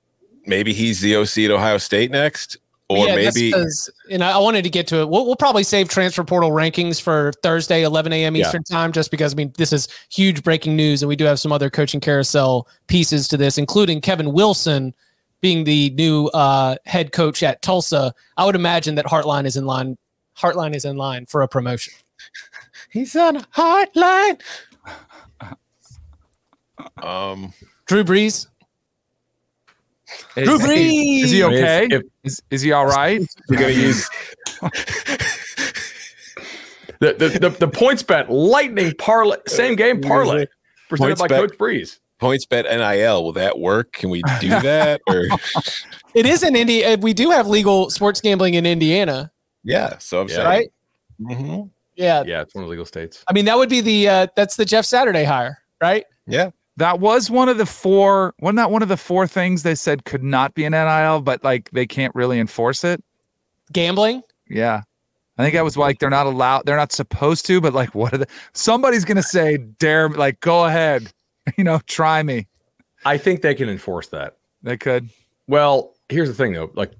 [0.46, 2.56] maybe he's the OC at Ohio State next,
[2.88, 5.08] or Yeah, that's maybe 'cause- and I I wanted to get to it.
[5.08, 8.36] We'll, we'll probably save transfer portal rankings for Thursday, 11 a.m.
[8.36, 8.42] Yeah.
[8.46, 11.40] Eastern time, just because I mean this is huge breaking news, and we do have
[11.40, 14.94] some other coaching carousel pieces to this, including Kevin Wilson
[15.40, 18.14] being the new uh, head coach at Tulsa.
[18.36, 19.98] I would imagine that Hartline is in line.
[20.38, 21.94] Hartline is in line for a promotion.
[22.90, 24.40] he's on a Heartline.
[27.02, 27.52] um,
[27.86, 28.46] Drew Brees,
[30.36, 30.76] Is, Drew Brees.
[30.76, 31.88] he, is he I if- okay?
[31.96, 33.20] if- is, is he all right?
[33.48, 34.08] we're gonna use
[37.00, 40.46] The the, the, the PointsBet lightning parlay same game parlay
[40.88, 41.40] presented Points by bet.
[41.40, 41.98] Coach Brees.
[42.18, 43.24] points bet NIL.
[43.24, 43.92] Will that work?
[43.92, 45.02] Can we do that?
[45.08, 45.26] Or
[46.14, 46.96] it is in Indy.
[46.96, 49.30] We do have legal sports gambling in Indiana,
[49.64, 50.34] yeah, so I'm Yeah.
[50.36, 50.72] saying, right?
[51.20, 51.70] Mhm.
[51.96, 52.22] Yeah.
[52.26, 53.24] Yeah, it's one of the legal states.
[53.28, 56.04] I mean that would be the uh, that's the Jeff Saturday hire, right?
[56.26, 56.50] yeah.
[56.76, 58.34] That was one of the four.
[58.40, 61.44] Wasn't that one of the four things they said could not be an NIL, but
[61.44, 63.00] like they can't really enforce it?
[63.72, 64.22] Gambling.
[64.50, 64.82] Yeah.
[65.38, 68.12] I think that was like they're not allowed, they're not supposed to, but like what
[68.12, 71.12] are the somebody's gonna say, dare like go ahead,
[71.56, 72.48] you know, try me.
[73.04, 74.36] I think they can enforce that.
[74.64, 75.10] They could.
[75.46, 76.72] Well, here's the thing though.
[76.74, 76.92] Like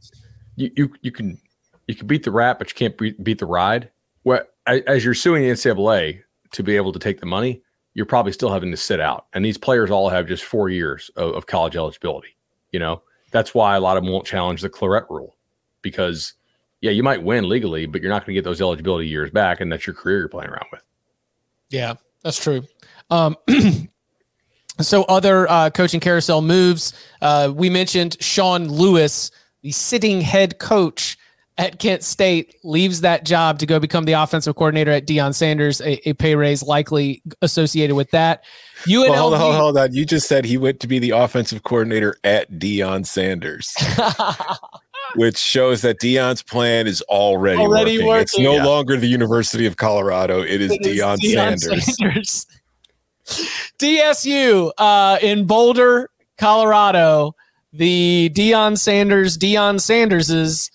[0.55, 1.41] you you, you can
[1.87, 3.91] you can beat the rap, but you can't beat, beat the ride.
[4.23, 6.23] What as you're suing the NCAA
[6.53, 7.63] to be able to take the money,
[7.93, 9.27] you're probably still having to sit out.
[9.33, 12.37] And these players all have just four years of, of college eligibility.
[12.73, 15.37] You know, that's why a lot of them won't challenge the Clarett rule
[15.83, 16.35] because
[16.81, 19.61] yeah, you might win legally, but you're not going to get those eligibility years back,
[19.61, 20.83] and that's your career you're playing around with.
[21.71, 22.63] Yeah, that's true.
[23.11, 23.37] Um,
[24.81, 26.93] so other uh, coaching carousel moves.
[27.23, 29.31] Uh, we mentioned Sean Lewis,
[29.63, 31.17] the sitting head coach
[31.57, 35.81] at Kent State, leaves that job to go become the offensive coordinator at Deion Sanders.
[35.81, 38.43] A, a pay raise likely associated with that.
[38.87, 39.09] UNLV.
[39.09, 39.95] Well, hold on, hold on, hold on.
[39.95, 43.73] You just said he went to be the offensive coordinator at Deion Sanders,
[45.15, 48.23] which shows that Deion's plan is already, Already working.
[48.23, 48.65] It's no yeah.
[48.65, 50.43] longer the University of Colorado.
[50.43, 51.97] It is It is Dion Deion Sanders.
[51.97, 52.47] Sanders.
[53.79, 57.35] DSU uh, in Boulder, Colorado.
[57.73, 60.71] The Deion Sanders, Deion Sanderses.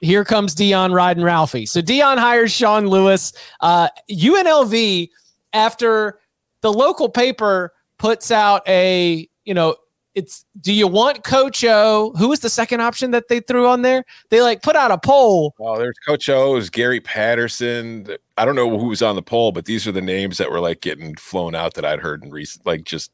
[0.00, 1.66] Here comes Deion riding Ralphie.
[1.66, 3.32] So Deion hires Sean Lewis.
[3.60, 5.08] Uh, UNLV,
[5.52, 6.18] after
[6.60, 9.76] the local paper puts out a, you know,
[10.16, 12.12] it's do you want Coach O?
[12.16, 14.02] Who was the second option that they threw on there?
[14.30, 15.54] They like put out a poll.
[15.60, 18.08] Oh, there's Coach O's, Gary Patterson.
[18.38, 20.58] I don't know who was on the poll, but these are the names that were
[20.58, 23.12] like getting flown out that I'd heard in recent, like just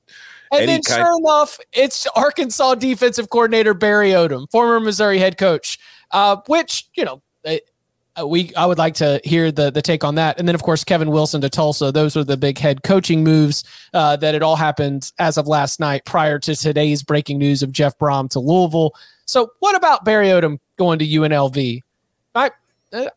[0.52, 5.80] And Any then, sure enough, it's Arkansas defensive coordinator Barry Odom, former Missouri head coach.
[6.12, 10.16] Uh, which you know, uh, we I would like to hear the the take on
[10.16, 10.38] that.
[10.38, 11.90] And then, of course, Kevin Wilson to Tulsa.
[11.92, 15.80] Those are the big head coaching moves uh, that it all happened as of last
[15.80, 18.94] night, prior to today's breaking news of Jeff Brohm to Louisville.
[19.24, 21.80] So, what about Barry Odom going to UNLV?
[22.34, 22.50] I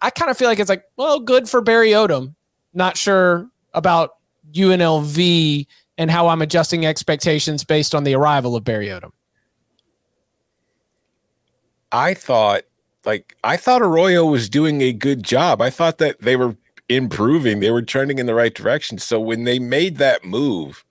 [0.02, 2.34] I kind of feel like it's like, well, good for Barry Odom.
[2.74, 4.16] Not sure about
[4.54, 5.68] UNLV
[5.98, 9.12] and how I'm adjusting expectations based on the arrival of Barry Odom.
[11.92, 12.64] I thought
[13.06, 15.62] like I thought Arroyo was doing a good job.
[15.62, 16.56] I thought that they were
[16.90, 18.98] improving, they were trending in the right direction.
[18.98, 20.84] So when they made that move,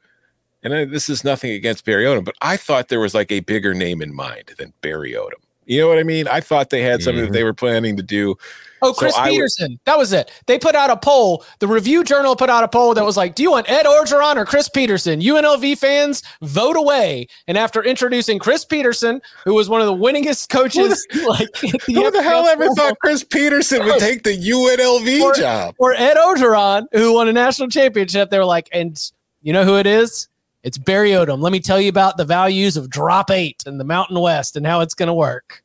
[0.62, 3.41] and I, this is nothing against Barry Odom, but I thought there was like a
[3.41, 5.41] bigger name in mind than Barry Odom.
[5.67, 6.27] You know what I mean?
[6.29, 7.27] I thought they had something Mhm.
[7.29, 8.37] that they were planning to do.
[8.85, 9.80] Oh, So Chris I would- Peterson.
[9.87, 10.30] that was it.
[10.47, 11.45] They put out a poll.
[11.59, 14.37] The Review Journal put out a poll that was like, "Do you want Ed Orgeron
[14.37, 17.26] or Chris Petersen?" UNLV fans vote away.
[17.49, 22.11] And after introducing Chris Petersen, who was one of the winningest coaches, like the Who
[22.11, 25.74] the hell ever level, thought Chris Petersen would take the UNLV Or- job?
[25.78, 28.99] or Ed Orgeron, who won a national championship, they were like, and
[29.43, 30.28] you know who it is?
[30.62, 31.41] It's Barry Odom.
[31.43, 34.66] Let me tell you about the values of drop eight in the Mountain West and
[34.66, 35.62] how it's going to work.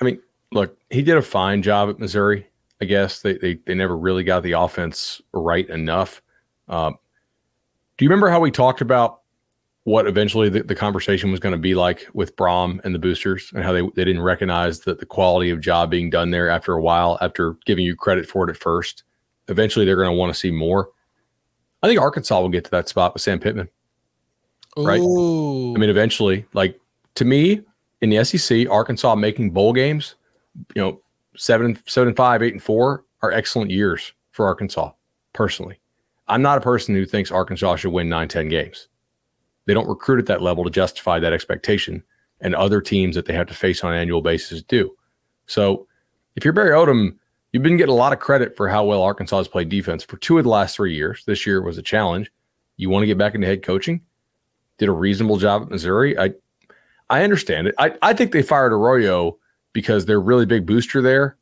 [0.00, 0.18] I mean,
[0.50, 2.46] look, he did a fine job at Missouri.
[2.80, 6.22] I guess they they, they never really got the offense right enough.
[6.68, 6.96] Um,
[7.96, 9.20] do you remember how we talked about
[9.84, 13.50] what eventually the, the conversation was going to be like with Brohm and the boosters
[13.54, 16.74] and how they, they didn't recognize that the quality of job being done there after
[16.74, 19.04] a while, after giving you credit for it at first?
[19.48, 20.90] Eventually, they're going to want to see more.
[21.82, 23.68] I think Arkansas will get to that spot with Sam Pittman.
[24.76, 25.00] Right.
[25.00, 25.74] Ooh.
[25.74, 26.78] I mean, eventually, like
[27.16, 27.62] to me,
[28.00, 30.14] in the SEC, Arkansas making bowl games,
[30.74, 31.00] you know,
[31.36, 34.92] seven, seven and five, eight and four are excellent years for Arkansas.
[35.32, 35.80] Personally,
[36.28, 38.88] I'm not a person who thinks Arkansas should win nine, 10 games.
[39.66, 42.02] They don't recruit at that level to justify that expectation,
[42.40, 44.96] and other teams that they have to face on an annual basis do.
[45.46, 45.86] So,
[46.36, 47.16] if you're Barry Odom,
[47.52, 50.16] you've been getting a lot of credit for how well Arkansas has played defense for
[50.16, 51.24] two of the last three years.
[51.26, 52.32] This year was a challenge.
[52.76, 54.00] You want to get back into head coaching?
[54.78, 56.18] Did a reasonable job at Missouri.
[56.18, 56.32] I
[57.10, 57.74] I understand it.
[57.78, 59.38] I, I think they fired Arroyo
[59.72, 61.36] because their really big booster there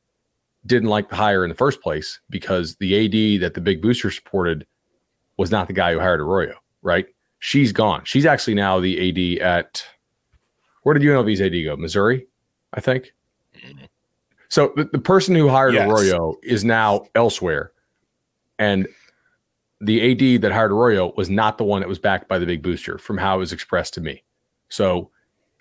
[0.66, 4.11] didn't like the hire in the first place because the AD that the big booster
[4.11, 4.66] supported
[5.37, 7.07] was not the guy who hired Arroyo, right?
[7.39, 8.03] She's gone.
[8.05, 9.85] She's actually now the AD at
[10.83, 11.76] where did UNLV's AD go?
[11.76, 12.26] Missouri,
[12.74, 13.12] I think.
[14.49, 15.89] So the, the person who hired Yes.
[15.89, 17.72] Arroyo is now elsewhere.
[18.59, 18.89] And
[19.81, 22.62] the AD that hired Arroyo was not the one that was backed by the big
[22.62, 24.24] booster from how it was expressed to me.
[24.68, 25.11] So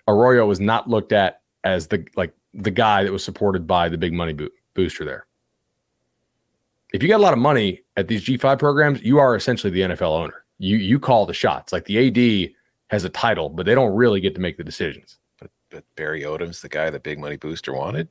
[0.08, 3.96] Arroyo was not looked at as the like the guy that was supported by the
[3.96, 5.26] big money bo- booster there.
[6.92, 9.80] If you got a lot of money at these G5 programs, you are essentially the
[9.80, 10.44] NFL owner.
[10.58, 11.72] You you call the shots.
[11.72, 12.50] Like the AD
[12.88, 15.18] has a title, but they don't really get to make the decisions.
[15.38, 18.08] But, but Barry Odom's the guy that big money booster wanted.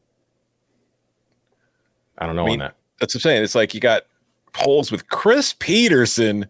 [2.18, 2.76] I don't know I mean, on that.
[3.00, 3.44] That's what I'm saying.
[3.44, 4.04] It's like you got
[4.54, 6.46] polls with Chris Petersen,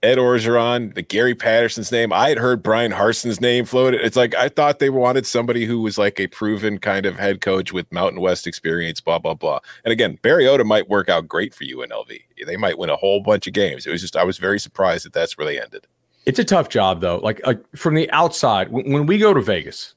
[0.00, 2.12] Ed Orgeron, the Gary Patterson's name.
[2.12, 4.00] I had heard Bryan Harsin's name floated.
[4.00, 7.40] It's like I thought they wanted somebody who was like a proven kind of head
[7.40, 9.58] coach with Mountain West experience, blah, blah, blah.
[9.84, 12.20] And again, Barry Odom might work out great for UNLV.
[12.46, 13.86] They might win a whole bunch of games.
[13.86, 15.88] It was just I was very surprised that that's where they ended.
[16.26, 17.18] It's a tough job though.
[17.18, 19.94] Like, like from the outside, when, when we go to Vegas,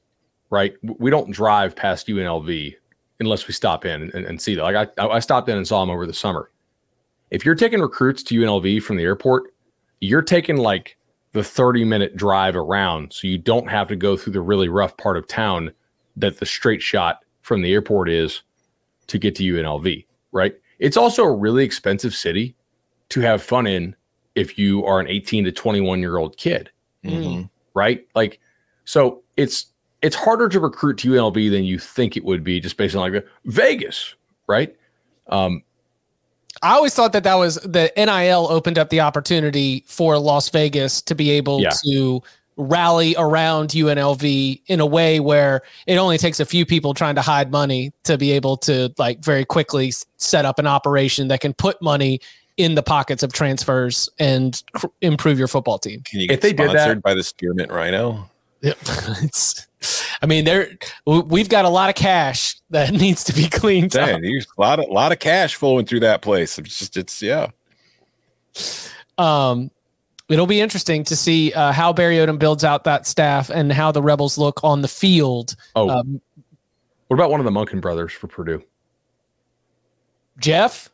[0.50, 0.74] right?
[0.82, 2.74] We don't drive past UNLV
[3.20, 4.62] unless we stop in and, and see that.
[4.64, 6.50] Like I, I stopped in and saw them over the summer.
[7.30, 9.51] If you're taking recruits to UNLV from the airport,
[10.02, 10.96] you're taking like
[11.32, 14.96] the 30 minute drive around, so you don't have to go through the really rough
[14.96, 15.72] part of town
[16.16, 18.42] that the straight shot from the airport is
[19.06, 20.04] to get to UNLV.
[20.32, 20.54] Right?
[20.78, 22.54] It's also a really expensive city
[23.10, 23.94] to have fun in
[24.34, 26.70] if you are an 18 to 21 year old kid
[27.04, 27.50] Mm.
[27.74, 28.38] right like
[28.84, 29.66] so it's
[30.02, 33.12] it's harder to recruit to UNLV than you think it would be just based on
[33.12, 34.14] like Vegas
[34.46, 34.74] right
[35.28, 35.62] um
[36.62, 41.02] I always thought that that was the NIL opened up the opportunity for Las Vegas
[41.02, 41.70] to be able Yeah.
[41.86, 42.22] to
[42.56, 47.22] rally around UNLV in a way where it only takes a few people trying to
[47.22, 51.52] hide money to be able to like very quickly set up an operation that can
[51.54, 52.20] put money
[52.58, 56.02] in the pockets of transfers and cr- improve your football team.
[56.04, 58.28] Can you If get they did that- sponsored by the Spearmint Rhino?
[58.62, 58.78] Yep.
[59.22, 59.66] it's,
[60.22, 60.70] I mean, there
[61.06, 64.20] we've got a lot of cash that needs to be cleaned up.
[64.20, 66.58] There's a lot of lot of cash flowing through that place.
[66.58, 67.48] It's just it's yeah.
[69.18, 69.70] um,
[70.28, 73.92] it'll be interesting to see uh, how Barry Odom builds out that staff and how
[73.92, 75.56] the Rebels look on the field.
[75.74, 76.20] oh Um,
[77.08, 78.62] what about one of the Monken brothers for Purdue
[80.38, 80.88] Jeff,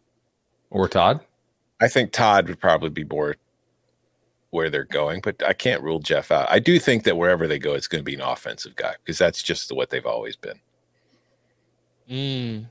[0.71, 1.21] or Todd
[1.81, 3.37] I think Todd would probably be more
[4.59, 6.48] where they're going, but I can't rule Jeff out.
[6.50, 9.16] I do think that wherever they go, it's going to be an offensive guy because
[9.18, 10.59] that's just what they've always been.
[12.11, 12.66] Mm.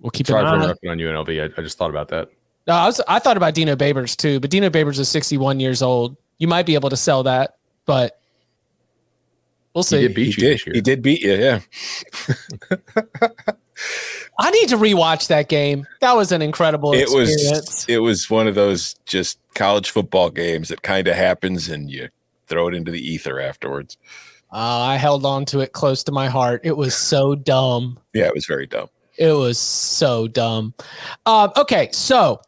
[0.00, 0.50] we'll keep sorry an eye.
[0.50, 2.28] on- interrupting on UNLV I, I just thought about that
[2.66, 5.80] No, I, was, I thought about Dino Babers too, but Dino Babers is 61 years
[5.82, 6.16] old.
[6.38, 7.56] You might be able to sell that,
[7.86, 8.20] but
[9.74, 9.98] we'll see.
[9.98, 10.08] he see.
[10.08, 10.54] did beat He you did.
[10.54, 11.34] this year He did beat you.
[11.34, 11.60] Yeah.
[14.38, 15.86] I need to rewatch that game.
[16.00, 17.40] That was an incredible it experience.
[17.40, 21.90] was it was one of those just college football games that kind of happens and
[21.90, 22.08] you
[22.46, 23.96] throw it into the ether afterwards.
[24.52, 26.60] Uh, I held on to it close to my heart.
[26.64, 27.98] It was so dumb.
[28.14, 28.88] Yeah, it was very dumb.
[29.18, 30.74] It was so dumb.
[31.24, 32.40] Um, okay, so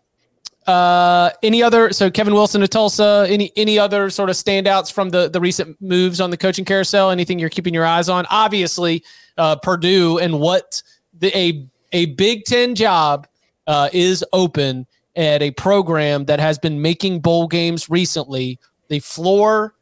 [0.67, 1.93] uh, any other?
[1.93, 3.27] So Kevin Wilson to Tulsa.
[3.29, 7.11] Any any other sort of standouts from the the recent moves on the coaching carousel?
[7.11, 8.27] Anything you're keeping your eyes on?
[8.29, 9.03] Obviously,
[9.39, 10.83] uh, Purdue and what
[11.19, 13.27] the a a Big Ten job
[13.67, 14.87] uh, is open
[15.17, 18.59] at a program that has been making bowl games recently.
[18.89, 19.75] The floor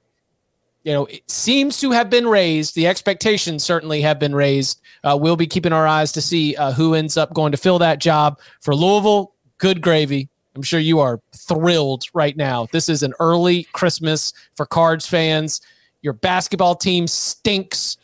[0.86, 2.76] you know, it seems to have been raised.
[2.76, 4.80] The expectations certainly have been raised.
[5.02, 7.80] Uh, we'll be keeping our eyes to see uh, who ends up going to fill
[7.80, 9.34] that job for Louisville.
[9.58, 10.28] Good gravy.
[10.54, 12.68] I'm sure you are thrilled right now.
[12.70, 15.60] This is an early Christmas for Cards fans.
[16.02, 17.96] Your basketball team stinks,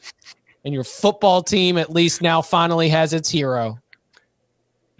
[0.64, 3.78] and your football team at least now finally has its hero.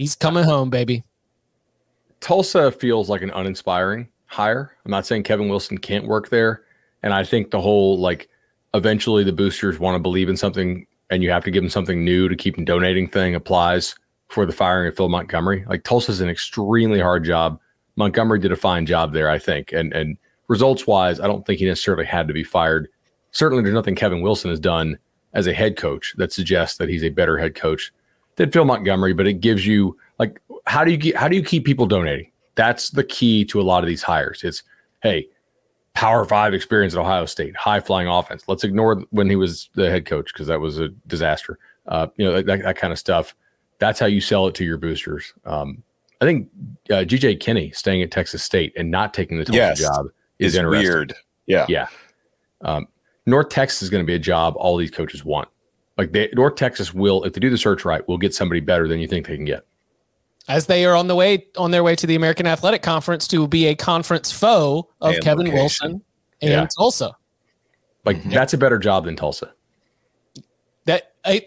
[0.02, 1.04] He's coming home, baby.
[2.18, 4.72] Tulsa feels like an uninspiring hire.
[4.84, 6.64] I'm not saying Kevin Wilson can't work there.
[7.04, 8.28] And I think the whole like
[8.74, 12.04] eventually the boosters want to believe in something and you have to give them something
[12.04, 13.94] new to keep them donating thing applies
[14.26, 15.64] for the firing of Phil Montgomery.
[15.68, 17.60] Like Tulsa's an extremely hard job.
[17.94, 19.70] Montgomery did a fine job there, I think.
[19.70, 22.88] And and results wise, I don't think he necessarily had to be fired.
[23.30, 24.98] Certainly there's nothing Kevin Wilson has done
[25.32, 27.92] as a head coach that suggests that he's a better head coach
[28.36, 31.42] than Phil Montgomery, but it gives you like how do you get how do you
[31.42, 32.30] keep people donating?
[32.54, 34.42] That's the key to a lot of these hires.
[34.44, 34.62] It's
[35.02, 35.28] hey,
[35.94, 38.44] Power Five experience at Ohio State, high flying offense.
[38.46, 41.58] Let's ignore when he was the head coach because that was a disaster.
[41.86, 43.34] Uh, you know that, that kind of stuff.
[43.78, 45.32] That's how you sell it to your boosters.
[45.44, 45.82] Um,
[46.20, 46.48] I think
[46.88, 49.80] uh, GJ Kinne staying at Texas State and not taking the Tulsa Yes.
[49.80, 50.06] job
[50.38, 50.88] is interesting.
[50.88, 51.14] weird.
[51.46, 51.66] Yeah.
[51.68, 51.88] Yeah.
[52.60, 52.86] Um,
[53.26, 55.48] North Texas is going to be a job all these coaches want.
[56.02, 58.88] Like they, North Texas will, if they do the search right, will get somebody better
[58.88, 59.64] than you think they can get.
[60.48, 63.46] as they are on the way on their way to the American Athletic Conference to
[63.46, 65.60] be a conference foe of And Kevin location.
[65.60, 66.02] Wilson
[66.42, 66.66] and Yeah.
[66.76, 67.12] Tulsa.
[68.04, 69.52] Like that's a better job than Tulsa.
[70.86, 71.46] That I,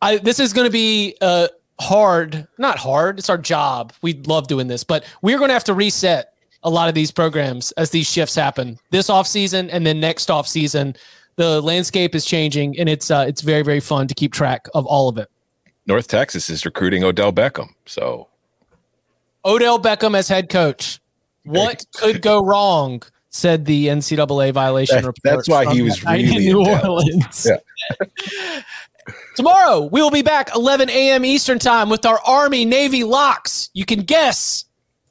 [0.00, 1.48] I this is going to be uh
[1.80, 3.18] hard, not hard.
[3.18, 3.92] It's our job.
[4.02, 6.32] We love doing this, but we're going to have to reset
[6.62, 10.30] a lot of these programs as these shifts happen this off season and then next
[10.30, 10.94] off season.
[11.36, 14.86] The landscape is changing, and it's uh, it's very very fun to keep track of
[14.86, 15.28] all of it.
[15.86, 17.68] North Texas is recruiting Odell Beckham.
[17.84, 18.28] So
[19.44, 20.98] Odell Beckham as head coach.
[21.44, 23.02] What could go wrong?
[23.28, 25.20] Said the NCAA violation That- report.
[25.22, 26.86] that's why he was really in New in.
[26.86, 27.46] Orleans.
[27.46, 28.06] Yeah.
[29.36, 31.24] Tomorrow we will be back 11 a.m.
[31.24, 33.68] Eastern time with our Army Navy locks.
[33.74, 34.64] You can guess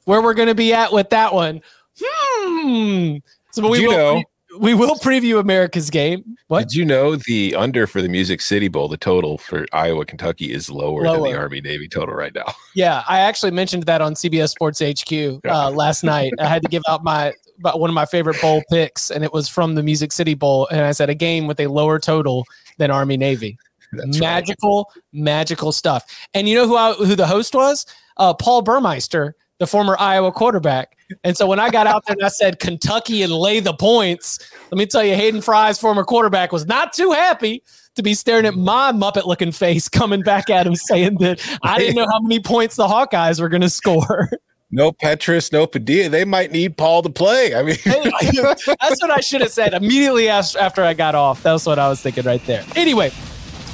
[0.04, 1.62] where we're going to be at with that one.
[2.02, 3.16] Hmm.
[3.52, 4.22] So we you will know-
[4.58, 6.36] we will preview America's game.
[6.48, 6.68] What?
[6.68, 10.52] did you know the under for the Music City Bowl, the total for Iowa Kentucky
[10.52, 12.44] is lower, than the Army Navy total right now?
[12.74, 16.34] Yeah, I actually mentioned that on CBS Sports HQ uh, last night.
[16.38, 19.48] I had to give out my one of my favorite bowl picks, and it was
[19.48, 22.44] from the Music City Bowl, and I said a game with a lower total
[22.76, 23.56] than Army Navy.
[23.92, 24.28] That's right.
[24.28, 26.04] magical, magical stuff.
[26.34, 27.86] And you know who I, who the host was?
[28.16, 30.95] Uh, Paul Burmeister, the former Iowa quarterback.
[31.24, 34.38] And so when I got out there and I said Kentucky and lay the points,
[34.70, 37.62] let me tell you, Hayden Fry's former quarterback was not too happy
[37.94, 41.78] to be staring at my Muppet looking face coming back at him saying that I
[41.78, 44.30] didn't know how many points the Hawkeyes were going to score.
[44.70, 46.08] No Petras, no Padilla.
[46.08, 47.54] They might need Paul to play.
[47.54, 51.42] I mean, That's what I should have said immediately after I got off.
[51.42, 52.64] That's what I was thinking right there.
[52.74, 53.12] Anyway,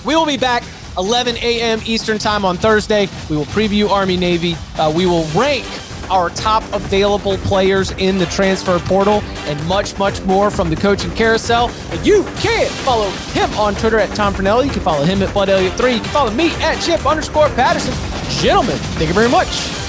[0.04, 0.62] we will be back
[0.98, 1.80] 11 a.m.
[1.86, 3.08] Eastern Time on Thursday.
[3.30, 4.54] We will preview Army Navy.
[4.78, 5.64] Uh, we will rank
[6.10, 11.10] our top available players in the transfer portal and much, much more from the coaching
[11.12, 11.70] carousel.
[11.90, 14.66] And you can follow him on Twitter at Tom Fornelli.
[14.66, 15.94] You can follow him at Bud Elliott3.
[15.94, 17.94] You can follow me at Chip underscore Patterson.
[18.42, 19.48] Gentlemen, thank you very much.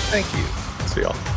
[0.09, 0.43] thank you.
[0.88, 1.33] See y'all.